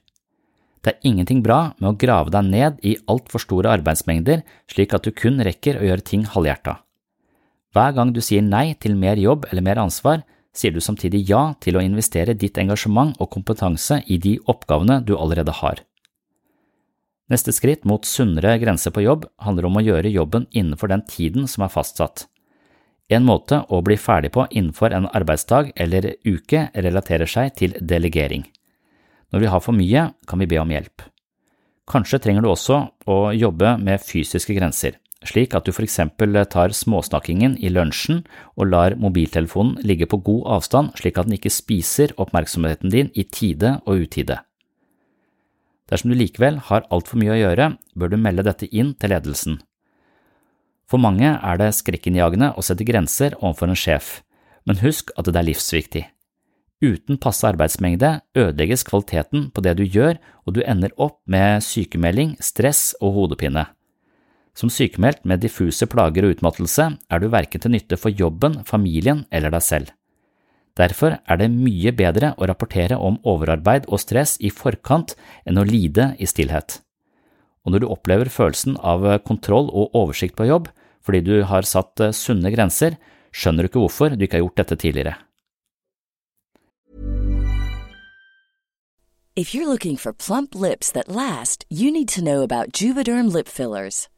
[0.84, 5.08] Det er ingenting bra med å grave deg ned i altfor store arbeidsmengder slik at
[5.08, 6.82] du kun rekker å gjøre ting halvhjerta.
[7.74, 11.54] Hver gang du sier nei til mer jobb eller mer ansvar, sier du samtidig ja
[11.62, 15.82] til å investere ditt engasjement og kompetanse i de oppgavene du allerede har.
[17.32, 21.48] Neste skritt mot sunnere grenser på jobb handler om å gjøre jobben innenfor den tiden
[21.50, 22.28] som er fastsatt.
[23.10, 28.46] En måte å bli ferdig på innenfor en arbeidsdag eller uke relaterer seg til delegering.
[29.34, 31.04] Når vi har for mye, kan vi be om hjelp.
[31.90, 32.78] Kanskje trenger du også
[33.10, 38.24] å jobbe med fysiske grenser, slik at du for eksempel tar småsnakkingen i lunsjen
[38.56, 43.24] og lar mobiltelefonen ligge på god avstand slik at den ikke spiser oppmerksomheten din i
[43.24, 44.40] tide og utide.
[45.92, 49.60] Dersom du likevel har altfor mye å gjøre, bør du melde dette inn til ledelsen.
[50.90, 54.10] For mange er det skrekkinnjagende å sette grenser overfor en sjef,
[54.68, 56.04] men husk at det er livsviktig.
[56.84, 62.36] Uten passe arbeidsmengde ødelegges kvaliteten på det du gjør, og du ender opp med sykemelding,
[62.44, 63.70] stress og hodepine.
[64.54, 69.26] Som sykemeldt med diffuse plager og utmattelse er du verken til nytte for jobben, familien
[69.34, 69.94] eller deg selv.
[70.78, 75.66] Derfor er det mye bedre å rapportere om overarbeid og stress i forkant enn å
[75.66, 76.80] lide i stillhet.
[77.66, 80.72] Og når du opplever følelsen av kontroll og oversikt på jobb
[81.04, 82.98] fordi du har satt sunne grenser,
[83.34, 85.18] skjønner du ikke hvorfor du ikke har gjort dette tidligere.
[89.36, 93.48] If you're looking for plump lips that last, you need to know about Juvederm lip
[93.48, 94.08] fillers.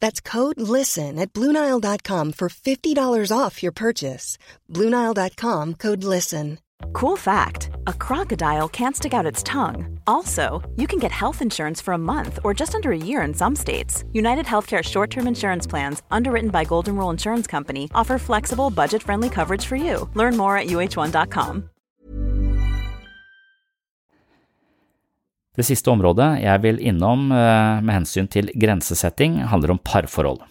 [0.00, 4.38] That's code LISTEN at Bluenile.com for $50 off your purchase.
[4.72, 6.58] Bluenile.com code LISTEN.
[6.92, 9.98] Cool fact a crocodile can't stick out its tongue.
[10.06, 13.34] Also, you can get health insurance for a month or just under a year in
[13.34, 14.04] some states.
[14.12, 19.02] United Healthcare short term insurance plans, underwritten by Golden Rule Insurance Company, offer flexible, budget
[19.02, 20.08] friendly coverage for you.
[20.14, 21.70] Learn more at uh1.com.
[25.58, 30.44] Det siste området jeg vil innom eh, med hensyn til grensesetting, handler om parforhold.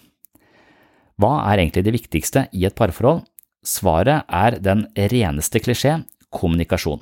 [1.18, 3.24] Hva er egentlig det viktigste i et parforhold?
[3.66, 6.02] Svaret er den reneste klisjé–
[6.38, 7.00] kommunikasjon.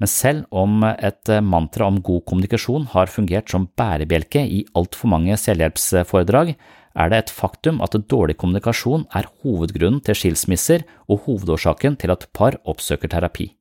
[0.00, 5.36] Men selv om et mantra om god kommunikasjon har fungert som bærebjelke i altfor mange
[5.38, 6.54] selvhjelpsforedrag,
[6.96, 12.26] er det et faktum at dårlig kommunikasjon er hovedgrunnen til skilsmisser og hovedårsaken til at
[12.34, 13.52] par oppsøker terapi.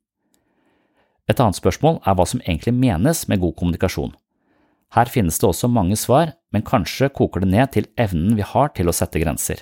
[1.30, 4.16] Et annet spørsmål er hva som egentlig menes med god kommunikasjon.
[4.98, 8.72] Her finnes det også mange svar, men kanskje koker det ned til evnen vi har
[8.74, 9.62] til å sette grenser.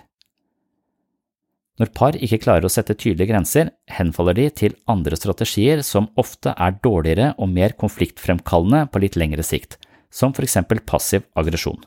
[1.78, 6.56] Når par ikke klarer å sette tydelige grenser, henfaller de til andre strategier som ofte
[6.56, 9.78] er dårligere og mer konfliktfremkallende på litt lengre sikt,
[10.10, 11.84] som for eksempel passiv aggresjon.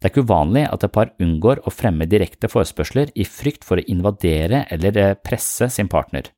[0.00, 3.78] Det er ikke uvanlig at et par unngår å fremme direkte forespørsler i frykt for
[3.78, 6.32] å invadere eller presse sin partner.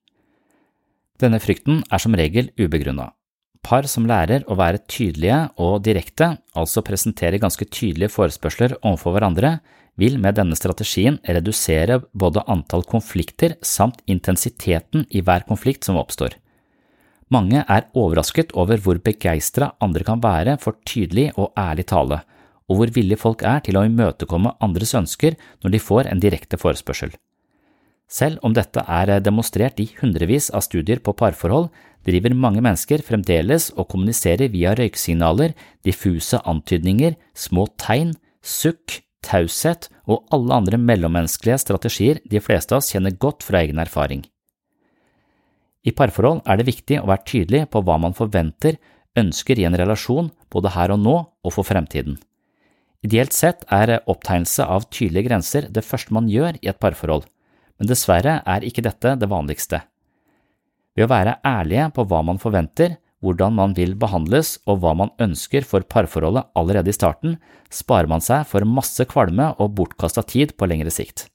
[1.23, 3.11] Denne frykten er som regel ubegrunna.
[3.67, 9.57] Par som lærer å være tydelige og direkte, altså presentere ganske tydelige forespørsler overfor hverandre,
[9.99, 16.37] vil med denne strategien redusere både antall konflikter samt intensiteten i hver konflikt som oppstår.
[17.33, 22.21] Mange er overrasket over hvor begeistra andre kan være for tydelig og ærlig tale,
[22.71, 26.61] og hvor villige folk er til å imøtekomme andres ønsker når de får en direkte
[26.61, 27.11] forespørsel.
[28.07, 31.69] Selv om dette er demonstrert i hundrevis av studier på parforhold,
[32.07, 38.15] driver mange mennesker fremdeles og kommuniserer via røyksignaler, diffuse antydninger, små tegn,
[38.47, 43.83] sukk, taushet og alle andre mellommenneskelige strategier de fleste av oss kjenner godt fra egen
[43.83, 44.23] erfaring.
[45.87, 48.79] I parforhold er det viktig å være tydelig på hva man forventer,
[49.19, 52.19] ønsker i en relasjon, både her og nå og for fremtiden.
[53.07, 57.27] Ideelt sett er opptegnelse av tydelige grenser det første man gjør i et parforhold,
[57.79, 59.83] men dessverre er ikke dette det vanligste.
[60.97, 65.13] Ved å være ærlige på hva man forventer, hvordan man vil behandles og hva man
[65.23, 67.39] ønsker for parforholdet allerede i starten,
[67.73, 71.27] sparer man seg for masse kvalme og bortkasta tid på lengre sikt.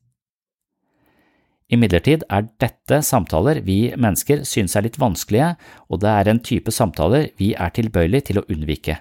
[1.72, 5.54] Imidlertid er dette samtaler vi mennesker synes er litt vanskelige,
[5.88, 8.98] og det er en type samtaler vi er tilbøyelig til å unnvike.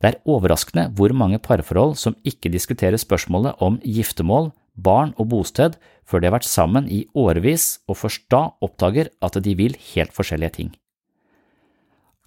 [0.00, 4.48] Det er overraskende hvor mange parforhold som ikke diskuterer spørsmålet om giftermål,
[4.82, 5.78] barn og bosted
[6.08, 10.14] før de har vært sammen i årevis og først da oppdager at de vil helt
[10.16, 10.70] forskjellige ting.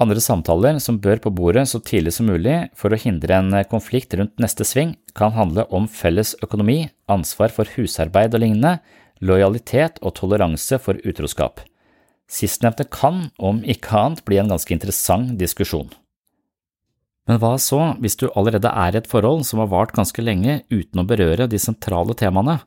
[0.01, 4.15] Andre samtaler som bør på bordet så tidlig som mulig for å hindre en konflikt
[4.17, 8.79] rundt neste sving, kan handle om felles økonomi, ansvar for husarbeid og lignende,
[9.21, 11.61] lojalitet og toleranse for utroskap.
[12.27, 15.91] Sistnevnte kan, om ikke annet, bli en ganske interessant diskusjon.
[17.29, 20.61] Men hva så hvis du allerede er i et forhold som har vart ganske lenge
[20.73, 22.59] uten å berøre de sentrale temaene?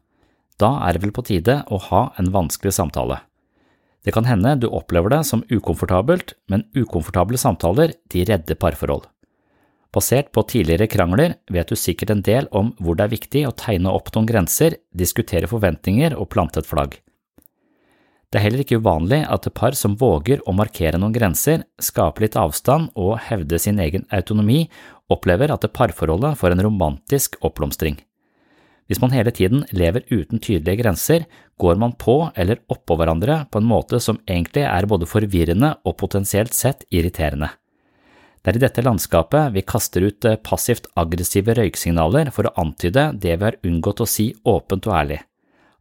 [0.56, 3.20] Da er det vel på tide å ha en vanskelig samtale.
[4.06, 9.04] Det kan hende du opplever det som ukomfortabelt, men ukomfortable samtaler de redder parforhold.
[9.92, 13.54] Basert på tidligere krangler vet du sikkert en del om hvor det er viktig å
[13.56, 16.98] tegne opp noen grenser, diskutere forventninger og plante et flagg.
[18.36, 22.20] Det er heller ikke uvanlig at et par som våger å markere noen grenser, skape
[22.20, 24.66] litt avstand og hevde sin egen autonomi,
[25.08, 27.94] opplever at parforholdet får en romantisk oppblomstring.
[28.84, 31.24] Hvis man hele tiden lever uten tydelige grenser,
[31.56, 35.96] går man på eller oppå hverandre på en måte som egentlig er både forvirrende og
[36.02, 37.48] potensielt sett irriterende.
[38.44, 43.14] Det er i dette landskapet vi kaster ut eh, passivt aggressive røyksignaler for å antyde
[43.16, 45.22] det vi har unngått å si åpent og ærlig.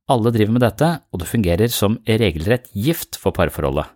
[0.05, 3.89] Alle driver med dette, og det fungerer som regelrett gift for parforholdet.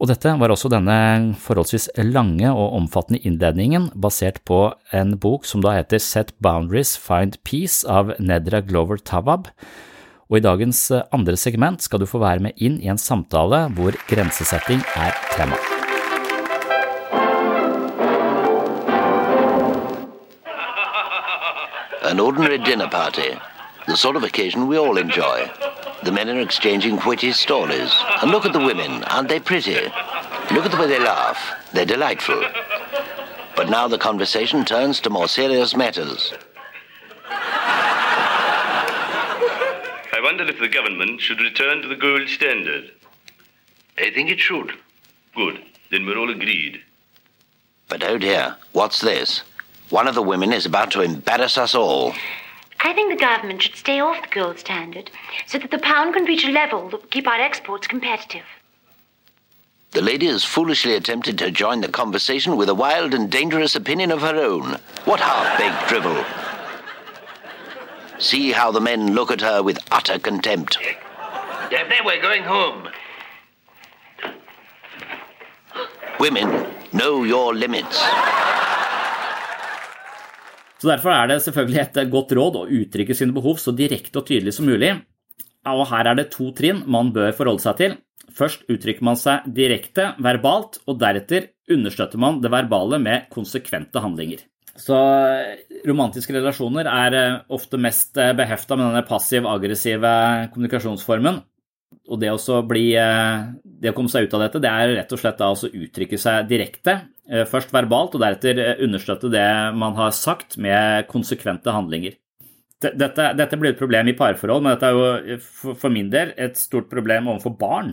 [0.00, 5.62] Og dette var også denne forholdsvis lange og omfattende innledningen basert på en bok som
[5.62, 9.52] da heter Set Boundaries Find Peace av Nedra Glover Tawab,
[10.32, 13.66] og i dagens eh, andre segment skal du få være med inn i en samtale
[13.76, 15.60] hvor grensesetting er tema.
[22.08, 23.36] An ordinary dinner party.
[23.86, 25.50] The sort of occasion we all enjoy.
[26.04, 27.92] The men are exchanging witty stories.
[28.20, 29.02] And look at the women.
[29.04, 29.74] Aren't they pretty?
[30.52, 31.38] Look at the way they laugh.
[31.72, 32.44] They're delightful.
[33.56, 36.32] But now the conversation turns to more serious matters.
[40.14, 42.90] I wonder if the government should return to the gold standard.
[43.98, 44.72] I think it should.
[45.34, 45.62] Good.
[45.90, 46.80] Then we're all agreed.
[47.88, 49.42] But oh dear, what's this?
[49.90, 52.14] One of the women is about to embarrass us all.
[52.84, 55.10] I think the government should stay off the gold standard
[55.46, 58.42] so that the pound can reach a level that will keep our exports competitive.
[59.92, 64.10] The lady has foolishly attempted to join the conversation with a wild and dangerous opinion
[64.10, 64.78] of her own.
[65.04, 66.24] What half-baked drivel!
[68.18, 70.78] See how the men look at her with utter contempt.
[71.70, 72.88] Daphne, we're going home.
[76.18, 78.02] Women, know your limits.
[80.82, 84.26] Så Derfor er det selvfølgelig et godt råd å uttrykke sine behov så direkte og
[84.26, 84.96] tydelig som mulig.
[85.70, 87.94] Og Her er det to trinn man bør forholde seg til.
[88.34, 94.42] Først uttrykker man seg direkte, verbalt, og deretter understøtter man det verbale med konsekvente handlinger.
[94.74, 94.98] Så
[95.86, 100.12] romantiske relasjoner er eh, ofte mest eh, behefta med denne passiv-aggressive
[100.54, 101.42] kommunikasjonsformen.
[102.12, 102.30] Og det,
[102.68, 105.50] bli, eh, det, å komme seg ut av dette, det er rett og slett da
[105.52, 109.46] å uttrykke seg direkte, Eh, først verbalt, og deretter eh, understøtte det
[109.78, 112.18] man har sagt med konsekvente handlinger.
[112.82, 114.96] Dette, dette blir et problem i parforhold, men dette er
[115.30, 117.92] jo for min del et stort problem overfor barn.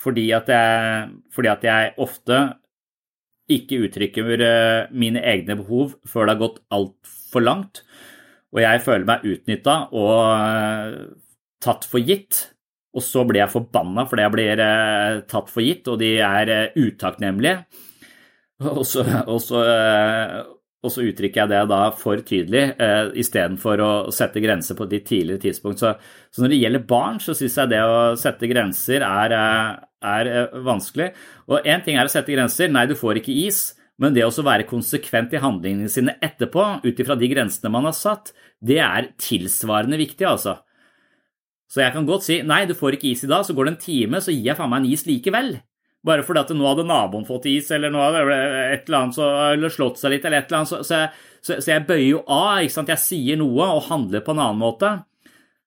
[0.00, 2.38] Fordi at jeg, fordi at jeg ofte
[3.52, 7.82] ikke uttrykker mine egne behov før det har gått altfor langt,
[8.56, 11.12] og jeg føler meg utnytta og
[11.62, 12.51] tatt for gitt.
[12.92, 14.62] Og så blir jeg forbanna fordi jeg blir
[15.30, 17.62] tatt for gitt, og de er utakknemlige.
[18.70, 20.36] Og så, og, så, eh,
[20.82, 25.06] og så, uttrykker jeg det da for tydelig eh, istedenfor å sette grenser på litt
[25.08, 25.82] tidligere tidspunkt.
[25.82, 25.94] Så,
[26.30, 29.84] så, når det gjelder barn, så syns jeg det å sette grenser er, eh,
[30.14, 31.12] er eh, vanskelig.
[31.50, 33.70] Og én ting er å sette grenser, nei, du får ikke is.
[34.02, 37.94] Men det å være konsekvent i handlingene sine etterpå, ut ifra de grensene man har
[37.94, 40.56] satt, det er tilsvarende viktig, altså.
[41.72, 43.72] Så jeg kan godt si nei, du får ikke is i dag, så går det
[43.72, 45.54] en time, så gir jeg faen meg en is likevel.
[46.04, 49.28] Bare fordi at nå hadde naboen fått is, eller nå hadde et eller annet så,
[49.54, 50.72] eller slått seg litt, eller et eller annet.
[50.72, 50.98] Så, så,
[51.40, 52.58] så, så jeg bøyer jo av.
[52.60, 52.92] ikke sant?
[52.92, 54.90] Jeg sier noe og handler på en annen måte.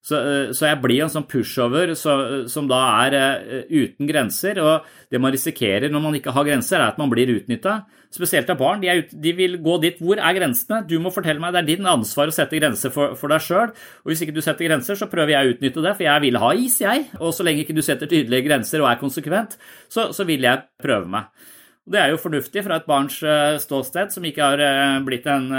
[0.05, 2.13] Så, eh, så, jeg blir en sånn pushover så,
[2.51, 2.77] som da
[3.07, 4.59] er uh, uten grenser.
[4.61, 7.79] Og det man risikerer når man ikke har grenser, er at man blir utnytta.
[8.13, 8.83] Spesielt av barn.
[8.83, 9.97] De, er, de, vil gå dit.
[9.97, 10.83] Hvor er grensene?
[10.85, 11.55] Du må fortelle meg.
[11.55, 13.73] Det er din ansvar å sette grenser for, for deg sjøl.
[14.05, 16.41] Og hvis ikke du setter grenser, så prøver jeg å utnytte det, for jeg vil
[16.43, 17.09] ha is, jeg.
[17.17, 19.57] Og så lenge ikke du setter tydelige grenser og er konsekvent,
[19.89, 21.49] så, så vil jeg prøve meg.
[21.85, 23.17] Det er jo fornuftig fra et barns
[23.61, 25.49] ståsted, som ikke har blitt en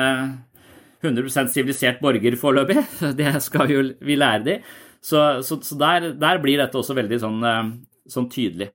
[1.03, 2.83] 100 sivilisert borger foreløpig.
[3.19, 4.59] Det skal jo vi lære de.
[5.03, 7.69] Så, så, så der, der, blir dette også veldig sånn, eh,
[8.11, 8.73] sånn tydelig.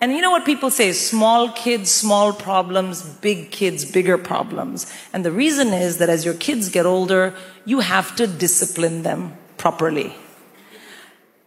[0.00, 4.92] And you know what people say small kids, small problems, big kids, bigger problems.
[5.12, 7.32] And the reason is that as your kids get older,
[7.64, 10.14] you have to discipline them properly.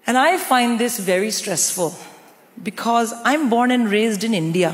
[0.08, 1.94] And I find this very stressful
[2.64, 4.74] because I'm born and raised in India.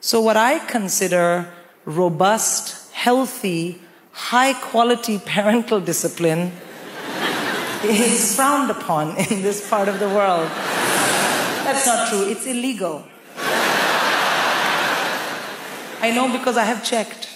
[0.00, 1.50] So, what I consider
[1.86, 3.80] robust, healthy,
[4.14, 6.52] high quality parental discipline
[7.82, 10.48] is frowned upon in this part of the world.
[11.66, 12.22] That's not true.
[12.28, 13.04] It's illegal.
[16.00, 17.28] I know because I have checked.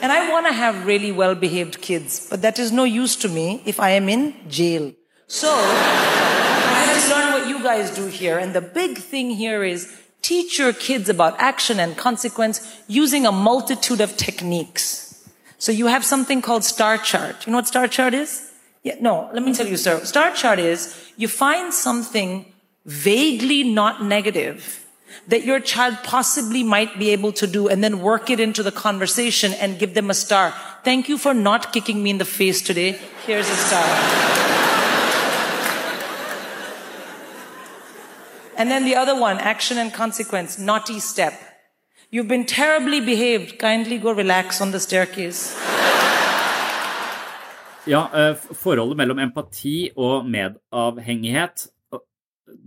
[0.00, 3.28] And I want to have really well behaved kids, but that is no use to
[3.28, 4.92] me if I am in jail.
[5.26, 8.38] So, I have to learn what you guys do here.
[8.38, 9.92] And the big thing here is
[10.22, 15.28] teach your kids about action and consequence using a multitude of techniques.
[15.58, 17.46] So you have something called star chart.
[17.46, 18.52] You know what star chart is?
[18.82, 20.04] Yeah, no, let me tell you, sir.
[20.04, 22.52] Star chart is you find something
[22.86, 24.86] vaguely not negative
[25.26, 28.72] that your child possibly might be able to do and then work it into the
[28.72, 30.54] conversation and give them a star.
[30.84, 32.98] Thank you for not kicking me in the face today.
[33.26, 34.57] Here's a star.
[38.58, 41.32] And then the other one, action and consequence, naughty step.
[42.10, 43.58] You've been terribly behaved.
[43.58, 45.56] Kindly go relax on the staircase.
[47.88, 51.62] Ja, eh, forholdet mellom empati og medavhengighet,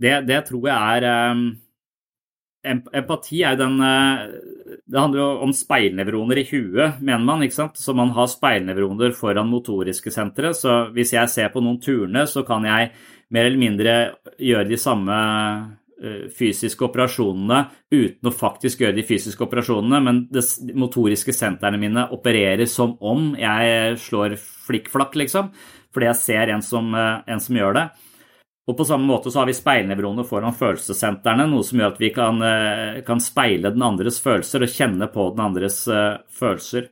[0.00, 1.44] det, det tror jeg er um
[2.64, 4.26] empati er den eh,
[4.86, 7.42] Det handler jo om speilnevroner i huet, mener man.
[7.42, 7.78] ikke sant?
[7.78, 10.54] Så man har speilnevroner foran motoriske sentre.
[10.54, 12.90] Så hvis jeg ser på noen turne, så kan jeg
[13.32, 13.94] mer eller mindre
[14.38, 15.62] gjøre de samme eh,
[16.34, 17.60] fysiske operasjonene
[17.92, 20.42] uten å faktisk gjøre de fysiske operasjonene, men de
[20.78, 24.34] motoriske sentrene mine opererer som om jeg slår
[24.66, 25.52] flikkflakk, liksom.
[25.92, 27.90] Fordi jeg ser en som, eh, en som gjør det.
[28.68, 32.10] Og på samme måte så har vi speilnevroner foran følelsessentrene, noe som gjør at vi
[32.10, 35.84] kan, eh, kan, speile den andres følelser og kjenne på den andres
[36.30, 36.88] følelser.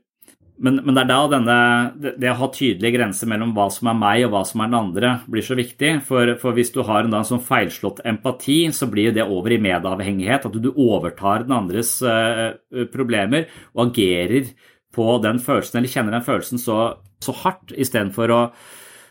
[0.60, 1.58] Men, men, det er da denne,
[1.96, 4.68] det, det, å ha tydelige grenser mellom hva som er meg og hva som er
[4.68, 5.94] den andre, blir så viktig.
[6.04, 9.54] For, for hvis du har en, da, en sånn feilslått empati, så blir det over
[9.56, 10.44] i medavhengighet.
[10.50, 12.52] At du overtar den andres uh,
[12.92, 14.52] problemer og agerer
[14.92, 16.78] på den følelsen, eller kjenner den følelsen så,
[17.24, 18.44] så hardt, istedenfor å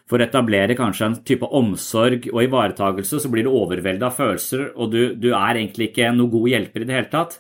[0.10, 4.72] for å etablere kanskje en type omsorg og ivaretagelse, så blir du overveldet av følelser,
[4.74, 7.38] og du, du, er egentlig ikke noe god hjelper i det hele tatt.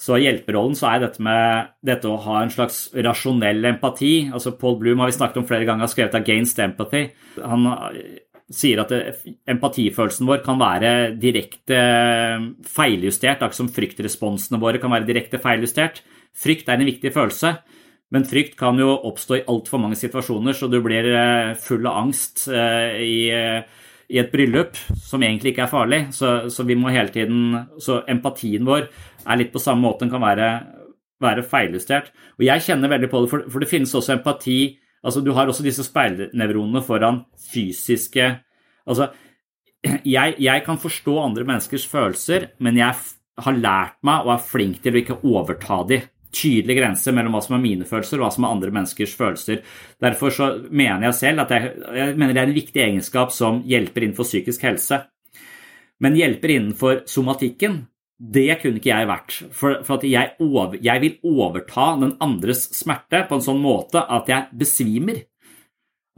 [0.00, 4.54] Så i hjelperollen så er dette med dette å ha en slags rasjonell empati altså
[4.56, 7.10] Paul Bloom har vi snakket om flere ganger, har skrevet 'Against Empathy'.
[7.44, 7.68] Han
[8.50, 8.92] sier at
[9.46, 11.80] empatifølelsen vår kan være direkte
[12.66, 16.00] feiljustert, akkurat som fryktresponsene våre kan være direkte feiljustert.
[16.34, 17.58] Frykt er en viktig følelse.
[18.10, 22.00] Men frykt kan jo oppstå i altfor mange situasjoner, så du blir eh, full av
[22.00, 23.20] angst eh, i,
[24.10, 26.00] i et bryllup som egentlig ikke er farlig.
[26.16, 28.88] Så, så, vi må hele tiden Så empatien vår
[29.26, 30.50] er litt på samme måte, den kan være,
[31.22, 32.12] være feiljustert.
[32.38, 34.60] Og jeg kjenner veldig på det, for, for det finnes også empati
[35.00, 38.26] Altså, du har også disse speilnevronene foran fysiske
[38.84, 39.06] Altså,
[40.04, 42.96] jeg, jeg kan forstå andre menneskers følelser, men jeg
[43.40, 46.02] har lært meg og er flink til å ikke overta de.
[46.30, 49.62] tydelig grense mellom hva som er mine følelser og hva som er andre menneskers følelser.
[49.98, 53.64] Derfor så mener jeg selv at jeg, jeg mener det er en viktig egenskap som
[53.66, 55.00] hjelper innenfor psykisk helse.
[55.98, 57.80] Men hjelper innenfor somatikken,
[58.20, 59.34] det kunne ikke jeg vært.
[59.56, 64.28] For, for jeg, over, jeg vil overta den andres smerte på en sånn måte at
[64.28, 65.22] jeg besvimer.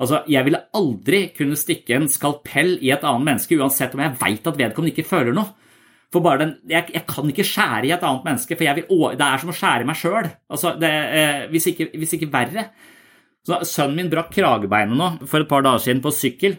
[0.03, 4.17] Altså, Jeg ville aldri kunne stikke en skalpell i et annet menneske uansett om jeg
[4.19, 5.53] veit at vedkommende ikke føler noe.
[6.13, 9.29] For bare den, jeg, jeg, kan ikke skjære i et annet menneske, for vil, det
[9.29, 10.29] er som å skjære meg sjøl.
[10.53, 12.67] Altså, eh, hvis, hvis, ikke verre.
[13.47, 16.59] Så sønnen min brakk kragebeinet nå for et par dager siden på sykkel.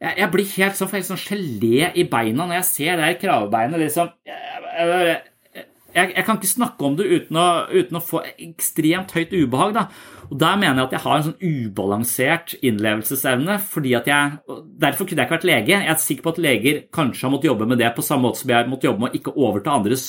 [0.00, 3.80] Jeg, jeg blir helt sånn, sånn gelé i beina når jeg ser det kragebeinet.
[3.82, 4.12] Liksom.
[4.28, 9.32] Jeg, jeg, jeg, kan ikke snakke om det uten å, uten å få ekstremt høyt
[9.32, 9.72] ubehag.
[9.76, 9.86] Da.
[10.28, 13.58] Og Der mener jeg at jeg har en sånn ubalansert innlevelsesevne.
[13.62, 14.38] fordi at jeg,
[14.82, 15.74] Derfor kunne jeg ikke vært lege.
[15.78, 18.42] Jeg er sikker på at leger kanskje har måttet jobbe med det på samme måte
[18.42, 20.06] som jeg har måttet jobbe med å ikke overta andres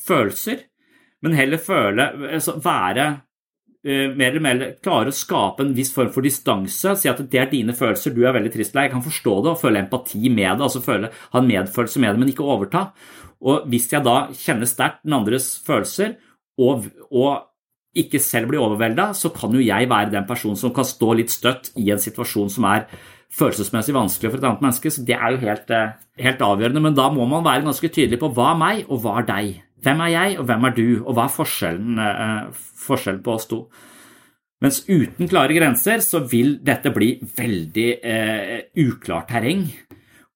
[0.00, 0.62] følelser,
[1.20, 3.06] men heller føle, altså være
[3.84, 6.92] mer eller mer klare å skape en viss form for distanse.
[7.00, 8.76] Si at det er dine følelser, du er veldig trist.
[8.76, 12.12] Jeg kan forstå det og føle empati med det, altså føle, ha en medfølelse med
[12.12, 12.90] det, men ikke overta.
[13.40, 16.18] Og hvis jeg da kjenner sterkt den andres følelser,
[16.60, 17.46] og, og
[17.96, 21.32] ikke selv blir overvelda, så kan jo jeg være den personen som kan stå litt
[21.32, 22.86] støtt i en situasjon som er
[23.34, 24.92] følelsesmessig vanskelig for et annet menneske.
[24.92, 26.82] Så det er jo helt, eh, helt avgjørende.
[26.82, 29.62] Men da må man være ganske tydelig på hva er meg, og hva er deg.
[29.80, 33.48] Hvem er jeg, og hvem er du, og hva er forskjellen, eh, forskjellen på oss
[33.50, 33.62] to?
[34.60, 39.64] Mens uten klare grenser så vil dette bli veldig eh, uklart terreng.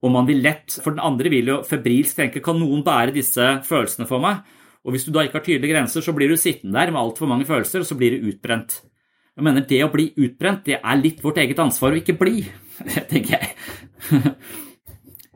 [0.05, 3.45] Og man vil lett, for den andre vil jo febrilsk tenke kan noen bære disse
[3.68, 4.40] følelsene for meg?
[4.84, 7.28] Og hvis du da ikke har tydelige grenser, så blir du sittende der med altfor
[7.28, 8.82] mange følelser, og så blir du utbrent.
[9.34, 12.45] Jeg mener Det å bli utbrent det er litt vårt eget ansvar å ikke bli,
[13.11, 14.34] tenker jeg.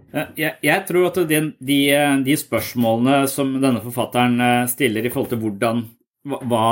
[0.08, 1.80] Jeg, jeg tror at de, de,
[2.24, 5.82] de, spørsmålene som denne forfatteren eh, stiller i forhold til hvordan
[6.24, 6.68] hva,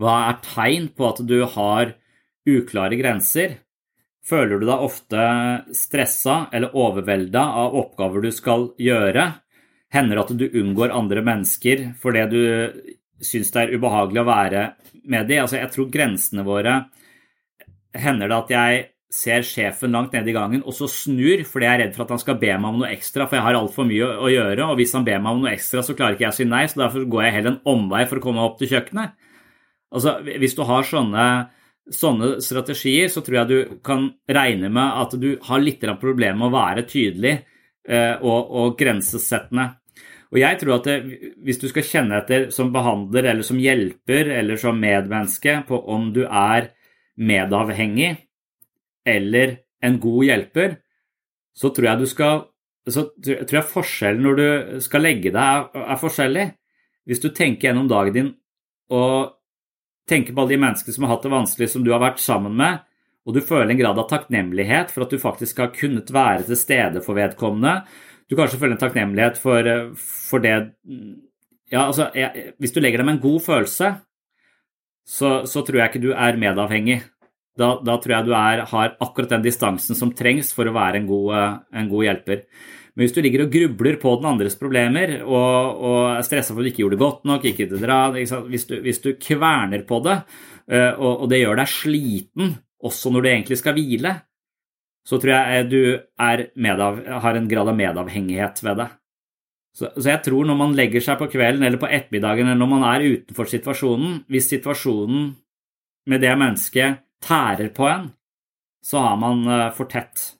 [0.00, 1.92] hva er tegn på at du har
[2.48, 3.58] uklare grenser,
[4.30, 5.22] Føler du deg ofte
[5.74, 9.26] stressa eller overvelda av oppgaver du skal gjøre?
[9.90, 12.42] Hender det at du unngår andre mennesker fordi du
[13.24, 14.64] syns det er ubehagelig å være
[15.02, 15.42] med dem?
[15.42, 16.82] Altså, jeg tror grensene våre
[17.90, 21.74] Hender det at jeg ser sjefen langt nede i gangen og så snur fordi jeg
[21.74, 23.88] er redd for at han skal be meg om noe ekstra, for jeg har altfor
[23.88, 26.34] mye å gjøre, og hvis han ber meg om noe ekstra, så klarer ikke jeg
[26.34, 28.70] å si nei, så derfor går jeg heller en omvei for å komme opp til
[28.70, 29.16] kjøkkenet.
[29.90, 31.26] Altså, Hvis du har sånne,
[31.90, 36.52] sånne strategier, så tror jeg du kan regne med at du har litt problemer med
[36.52, 39.72] å være tydelig eh, og, og grensesettende.
[40.30, 40.98] Og jeg tror at det,
[41.42, 46.12] Hvis du skal kjenne etter som behandler eller som hjelper eller som medmenneske på om
[46.14, 46.70] du er
[47.18, 48.14] medavhengig
[49.06, 50.78] eller en god hjelper,
[51.56, 52.46] så tror jeg skal
[52.90, 56.46] så tror jeg forskjellen når du skal legge deg, er, er forskjellig.
[57.08, 58.30] Hvis du tenker gjennom dagen din
[58.90, 59.36] og
[60.10, 62.56] tenker på alle de menneskene som har hatt det vanskelig, som du har vært sammen
[62.58, 62.80] med,
[63.28, 66.58] og du føler en grad av takknemlighet for at du faktisk har kunnet være til
[66.58, 67.82] stede for vedkommende,
[68.30, 69.66] du kanskje føler en takknemlighet for,
[69.98, 70.54] for det
[71.70, 73.88] ja, altså, jeg, Hvis du legger deg med en god følelse,
[75.06, 77.00] så, så tror jeg ikke du er medavhengig.
[77.58, 81.00] Da, da, tror jeg du er, har akkurat den distansen som trengs for å være
[81.00, 82.44] en god, en god, hjelper.
[82.94, 86.62] Men hvis du ligger og grubler på den andres problemer og, og er stressa for
[86.62, 90.00] at du ikke gjorde det godt nok, ikke dra, hvis, du, hvis, du, kverner på
[90.06, 90.16] det,
[90.70, 92.54] eh, og, og, det gjør deg sliten
[92.86, 94.14] også når du egentlig skal hvile,
[95.06, 95.80] så tror jeg du
[96.60, 98.88] medav, har en grad av medavhengighet ved det.
[99.70, 102.72] Så, så, jeg tror når man legger seg på kvelden eller på ettermiddagen eller når
[102.72, 105.30] man er utenfor situasjonen, hvis situasjonen
[106.10, 108.10] med det mennesket tærer på en,
[108.84, 110.36] så har man eh, for tett.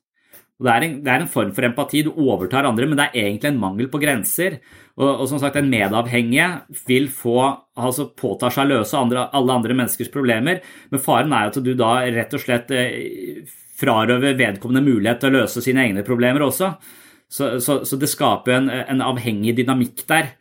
[0.60, 2.02] Det er, en, det er, en, form for empati.
[2.04, 4.58] Du overtar andre, men det er egentlig en mangel på grenser.
[4.98, 6.48] Og, og som sagt, En medavhengige
[6.88, 7.38] vil få,
[7.80, 10.60] altså påtar seg å løse andre, alle andre menneskers problemer,
[10.92, 13.40] men faren er at du da rett og slett eh,
[13.80, 16.74] frarøver vedkommende mulighet til å løse sine egne problemer også.
[17.30, 20.34] Så, så, så det skaper en, en, avhengig dynamikk der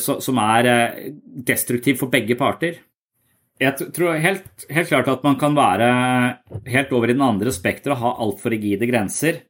[0.00, 1.10] som er eh,
[1.46, 2.80] destruktiv for begge parter.
[3.60, 5.88] Jeg tror helt, helt, klart at man kan være
[6.72, 9.42] helt over i den andre spekteret og ha altfor rigide grenser.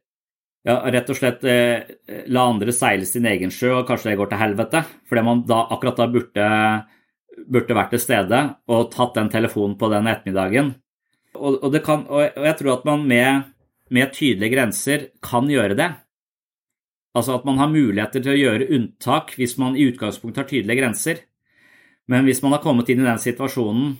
[0.67, 1.87] Ja, rett og slett eh,
[2.29, 4.83] la andre seile sin egen sjø, og kanskje det går til helvete.
[5.09, 6.49] Fordi man da, akkurat da burde,
[7.47, 10.75] burde vært til stede og tatt den telefonen på den ettermiddagen.
[11.39, 13.49] Og, og, kan, og jeg tror at man med,
[13.95, 15.89] med tydelige grenser kan gjøre det.
[17.15, 20.83] Altså at man har muligheter til å gjøre unntak hvis man i utgangspunktet har tydelige
[20.83, 21.25] grenser.
[22.11, 23.93] Men hvis man har kommet inn i den situasjonen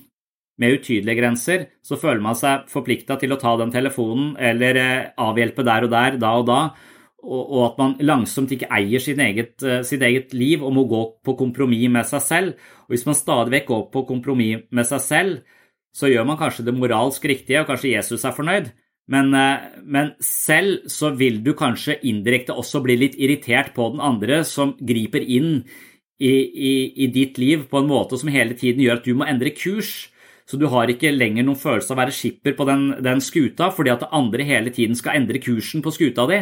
[0.61, 5.11] med utydelige grenser, så føler man seg forplikta til å ta den telefonen eller eh,
[5.21, 6.59] avhjelpe der og der, da og da,
[7.21, 11.37] og at man langsomt ikke eier eget, eh, sitt eget liv og må gå på
[11.37, 12.69] kompromiss med seg selv.
[12.87, 15.59] Og hvis man stadig vekk går på kompromiss med seg selv,
[15.93, 18.71] så gjør man kanskje det moralsk riktige, og kanskje Jesus er fornøyd.
[19.11, 24.01] Men, eh, men, selv så vil du kanskje indirekte også bli litt irritert på den
[24.01, 25.65] andre som griper inn
[26.21, 26.33] i,
[26.69, 29.53] i, i, ditt liv på en måte som hele tiden gjør at du må endre
[29.55, 30.11] kurs.
[30.45, 33.71] Så du har ikke lenger noen følelse av å være skipper på den, den skuta
[33.73, 36.41] fordi at andre hele tiden skal endre kursen på skuta di.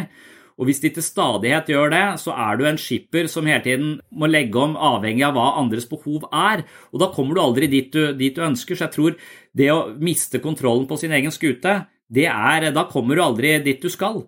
[0.60, 3.94] Og hvis de til stadighet gjør det, så er du en skipper som hele tiden
[4.12, 6.66] må legge om avhengig av hva andres behov er.
[6.92, 8.76] Og da kommer du aldri dit du, dit du ønsker.
[8.76, 9.16] Så jeg tror
[9.56, 11.78] det å miste kontrollen på sin egen skute,
[12.10, 14.24] er Da kommer du aldri dit du skal.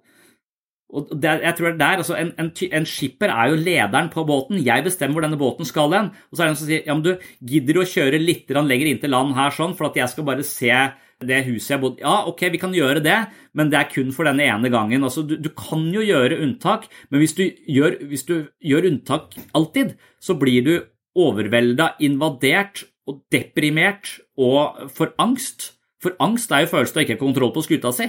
[0.93, 4.11] Og det, jeg tror det er der, altså en, en, en, skipper er jo lederen
[4.13, 4.61] på båten.
[4.61, 6.11] Jeg bestemmer hvor denne båten skal hen.
[6.29, 8.91] Og så er det en som sier ja, men du gidder å kjøre litt lenger
[8.91, 10.75] inn til land her sånn, for at jeg skal bare se
[11.23, 13.19] det huset jeg bodde Ja, ok, vi kan gjøre det,
[13.57, 15.05] men det er kun for denne ene gangen.
[15.07, 19.37] Altså, du, du kan jo gjøre unntak, men hvis du, gjør, hvis du gjør unntak
[19.57, 20.75] alltid, så blir du
[21.19, 25.73] overvelda, invadert og deprimert og for angst.
[26.03, 28.09] For angst er jo følelsen av ikke kontroll på skuta si.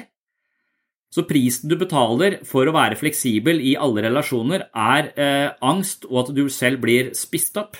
[1.13, 6.23] Så prisen du betaler for å være fleksibel i alle relasjoner, er eh, angst og
[6.23, 7.77] at du selv blir spist opp.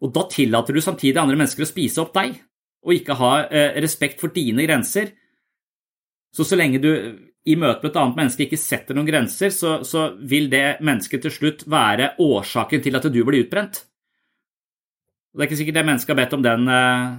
[0.00, 2.38] Og da tillater du samtidig andre mennesker å spise opp deg,
[2.86, 5.12] og ikke ha eh, respekt for dine grenser.
[6.32, 6.90] Så så lenge du
[7.46, 11.22] i møte med et annet menneske ikke setter noen grenser, så, så vil det mennesket
[11.26, 13.84] til slutt være årsaken til at du blir utbrent.
[15.36, 17.16] Det er ikke sikkert det mennesket har bedt om den eh,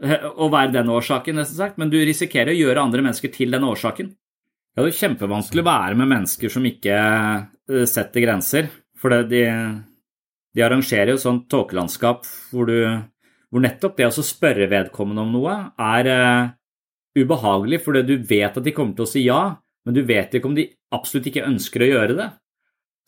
[0.00, 3.66] å være den årsaken, nesten sagt, men du risikerer å gjøre andre mennesker til den
[3.68, 4.14] årsaken.
[4.74, 8.70] Ja, det er kjempevanskelig å være med mennesker som ikke eh, setter grenser,
[9.00, 9.42] for de,
[10.54, 12.70] de arrangerer jo sånt tåkelandskap hvor,
[13.48, 16.50] hvor nettopp det å spørre vedkommende om noe er uh,
[17.16, 19.40] ubehagelig, fordi du vet at de kommer til å si ja,
[19.86, 22.28] men du vet ikke om de absolutt ikke ønsker å gjøre det.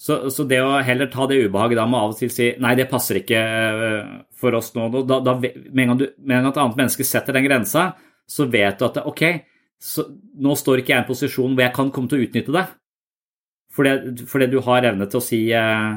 [0.03, 2.73] Så, så, det å heller ta det ubehaget da med av og til si nei,
[2.75, 6.49] det passer ikke eh, for oss nå da, da, Med en gang, du, med en
[6.49, 7.93] gang et annet menneske setter den grensa,
[8.27, 9.23] så vet du at ok,
[9.79, 10.09] så
[10.43, 12.65] nå står ikke jeg i en posisjon hvor jeg kan komme til å utnytte det.
[13.73, 13.95] Fordi,
[14.29, 15.95] fordi du har evne til å si, eh,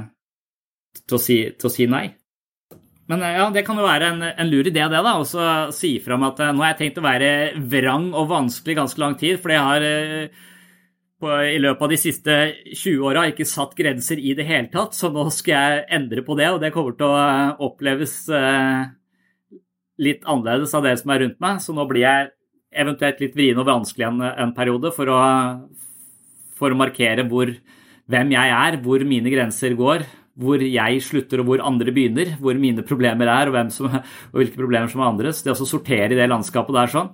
[1.01, 2.05] til å si, til å si nei.
[3.09, 5.17] Men eh, ja, det kan jo være en, en lur idé, det, da.
[5.17, 7.31] Å si fra om at nå har jeg tenkt å være
[7.73, 9.89] vrang og vanskelig ganske lang tid, fordi jeg har
[11.21, 12.35] på, i løpet av de siste
[12.73, 16.35] 20 åra ikke satt grenser i det hele tatt, så nå skal jeg endre på
[16.39, 18.17] det, og det kommer til å oppleves
[20.01, 22.33] litt annerledes av dere som er rundt meg, så nå blir jeg
[22.75, 25.21] eventuelt litt vrien og vanskelig en, en periode for å,
[26.59, 27.53] for å markere hvor,
[28.11, 30.03] hvem jeg er, hvor mine grenser går,
[30.35, 33.87] hvor jeg slutter og hvor andre begynner, hvor mine problemer er og, som,
[34.33, 35.39] og hvilke problemer som er andres.
[35.45, 37.13] Det å sortere i det landskapet der sånn.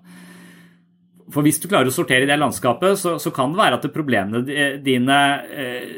[1.31, 4.43] For hvis du klarer å sortere det landskapet, så, så kan det være at problemene
[4.83, 5.21] dine
[5.51, 5.95] eh,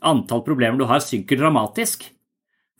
[0.00, 2.06] Antall problemer du har, synker dramatisk.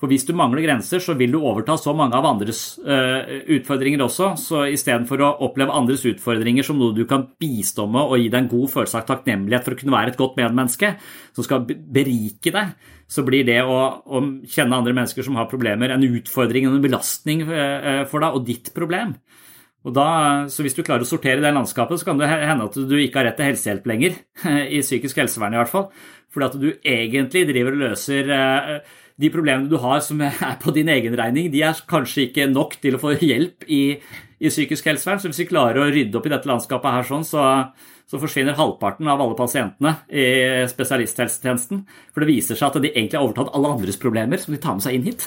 [0.00, 3.20] For hvis du mangler grenser, så vil du overta så mange av andres uh,
[3.52, 4.30] utfordringer også.
[4.40, 8.38] Så istedenfor å oppleve andres utfordringer som noe du kan bistå med og gi deg
[8.40, 10.94] en god følelse av takknemlighet for å kunne være et godt medmenneske,
[11.36, 12.72] som skal berike deg,
[13.04, 17.44] så blir det å, å kjenne andre mennesker som har problemer, en utfordring, en belastning
[17.44, 19.18] for deg og ditt problem.
[19.80, 22.96] Da, så Hvis du klarer å sortere det landskapet, så kan det hende at du
[23.00, 24.16] ikke har rett til helsehjelp lenger,
[24.76, 25.86] i psykisk helsevern i hvert fall.
[26.30, 28.74] Fordi at du egentlig driver og løser uh,
[29.20, 32.76] de problemene du har som er på din egen regning, de er kanskje ikke nok
[32.82, 33.96] til å få hjelp i,
[34.36, 35.22] i psykisk helsevern.
[35.22, 37.46] Så hvis vi klarer å rydde opp i dette landskapet her sånn, så,
[38.04, 40.26] så forsvinner halvparten av alle pasientene i
[40.70, 41.86] spesialisthelsetjenesten.
[42.12, 44.76] For det viser seg at de egentlig har overtatt alle andres problemer som de tar
[44.76, 45.24] med seg inn hit.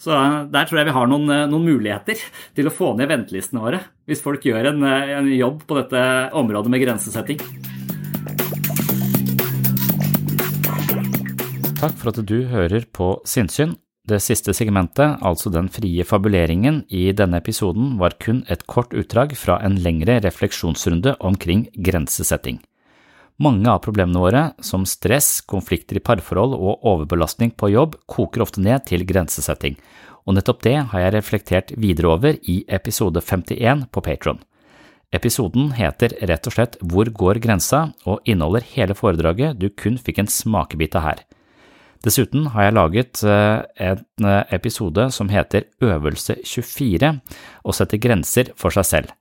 [0.00, 0.14] Så
[0.50, 2.18] der tror jeg vi har noen, noen muligheter
[2.56, 6.02] til å få ned ventelistene våre, hvis folk gjør en, en jobb på dette
[6.38, 7.42] området med grensesetting.
[11.82, 13.76] Takk for at du hører på Sinnsyn.
[14.06, 19.36] Det siste segmentet, altså den frie fabuleringen i denne episoden, var kun et kort utdrag
[19.38, 22.58] fra en lengre refleksjonsrunde omkring grensesetting.
[23.40, 28.60] Mange av problemene våre, som stress, konflikter i parforhold og overbelastning på jobb, koker ofte
[28.60, 29.78] ned til grensesetting,
[30.26, 34.42] og nettopp det har jeg reflektert videre over i episode 51 på Patron.
[35.12, 37.92] Episoden heter rett og slett Hvor går grensa?
[38.08, 41.24] og inneholder hele foredraget du kun fikk en smakebit av her.
[42.02, 43.60] Dessuten har jeg laget eh,
[43.92, 47.12] en eh, episode som heter Øvelse 24
[47.62, 49.12] og setter grenser for seg selv.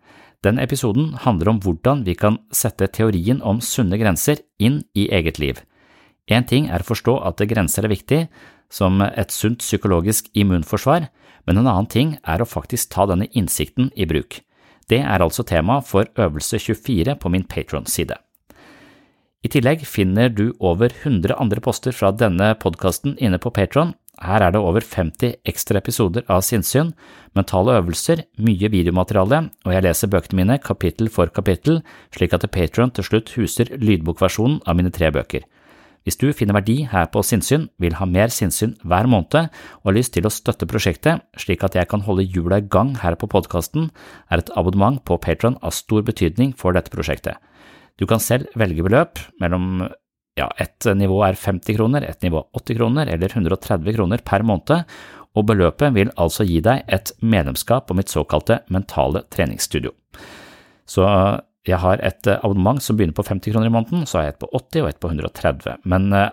[0.42, 5.38] Den episoden handler om hvordan vi kan sette teorien om sunne grenser inn i eget
[5.38, 5.60] liv.
[6.26, 8.22] Én ting er å forstå at grenser er viktig,
[8.72, 11.10] som et sunt psykologisk immunforsvar,
[11.46, 14.40] men en annen ting er å faktisk ta denne innsikten i bruk.
[14.90, 18.18] Det er altså tema for Øvelse 24 på min Patron-side.
[19.42, 23.94] I tillegg finner du over 100 andre poster fra denne podkasten inne på Patron.
[24.22, 26.92] Her er det over 50 ekstra episoder av sinnssyn,
[27.38, 31.82] mentale øvelser, mye videomateriale, og jeg leser bøkene mine kapittel for kapittel,
[32.14, 35.48] slik at Patron til slutt huser lydbokversjonen av mine tre bøker.
[36.02, 39.98] Hvis du finner verdi her på Sinnsyn, vil ha mer sinnssyn hver måned og har
[39.98, 43.30] lyst til å støtte prosjektet slik at jeg kan holde hjula i gang her på
[43.30, 43.92] podkasten,
[44.34, 47.38] er et abonnement på Patron av stor betydning for dette prosjektet.
[48.02, 49.92] Du kan selv velge beløp mellom
[50.40, 54.84] ja, ett nivå er 50 kroner, ett nivå 80 kroner eller 130 kroner per måned,
[55.32, 59.94] og beløpet vil altså gi deg et medlemskap på mitt såkalte mentale treningsstudio.
[60.88, 61.06] Så
[61.68, 64.44] jeg har et abonnement som begynner på 50 kroner i måneden, så har jeg et
[64.44, 66.32] på 80 og et på 130, men eh,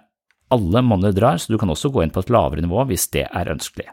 [0.55, 3.27] alle monner drar, så du kan også gå inn på et lavere nivå hvis det
[3.29, 3.91] er ønskelig.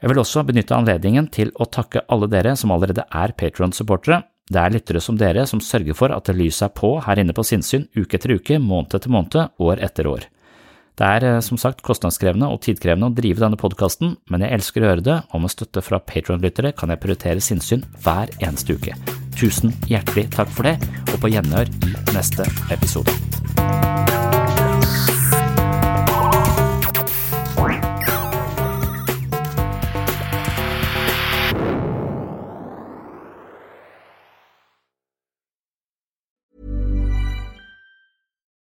[0.00, 4.22] Jeg vil også benytte anledningen til å takke alle dere som allerede er Patron-supportere.
[4.46, 7.44] Det er lyttere som dere som sørger for at lyset er på her inne på
[7.46, 10.28] sinnssyn uke etter uke, måned etter måned, år etter år.
[10.96, 14.84] Det er eh, som sagt kostnadskrevende og tidkrevende å drive denne podkasten, men jeg elsker
[14.84, 18.96] å gjøre det, og med støtte fra Patron-lyttere kan jeg prioritere sinnssyn hver eneste uke.
[19.36, 20.78] Tusen hjertelig takk for det,
[21.10, 23.25] og på gjenhør i neste episode.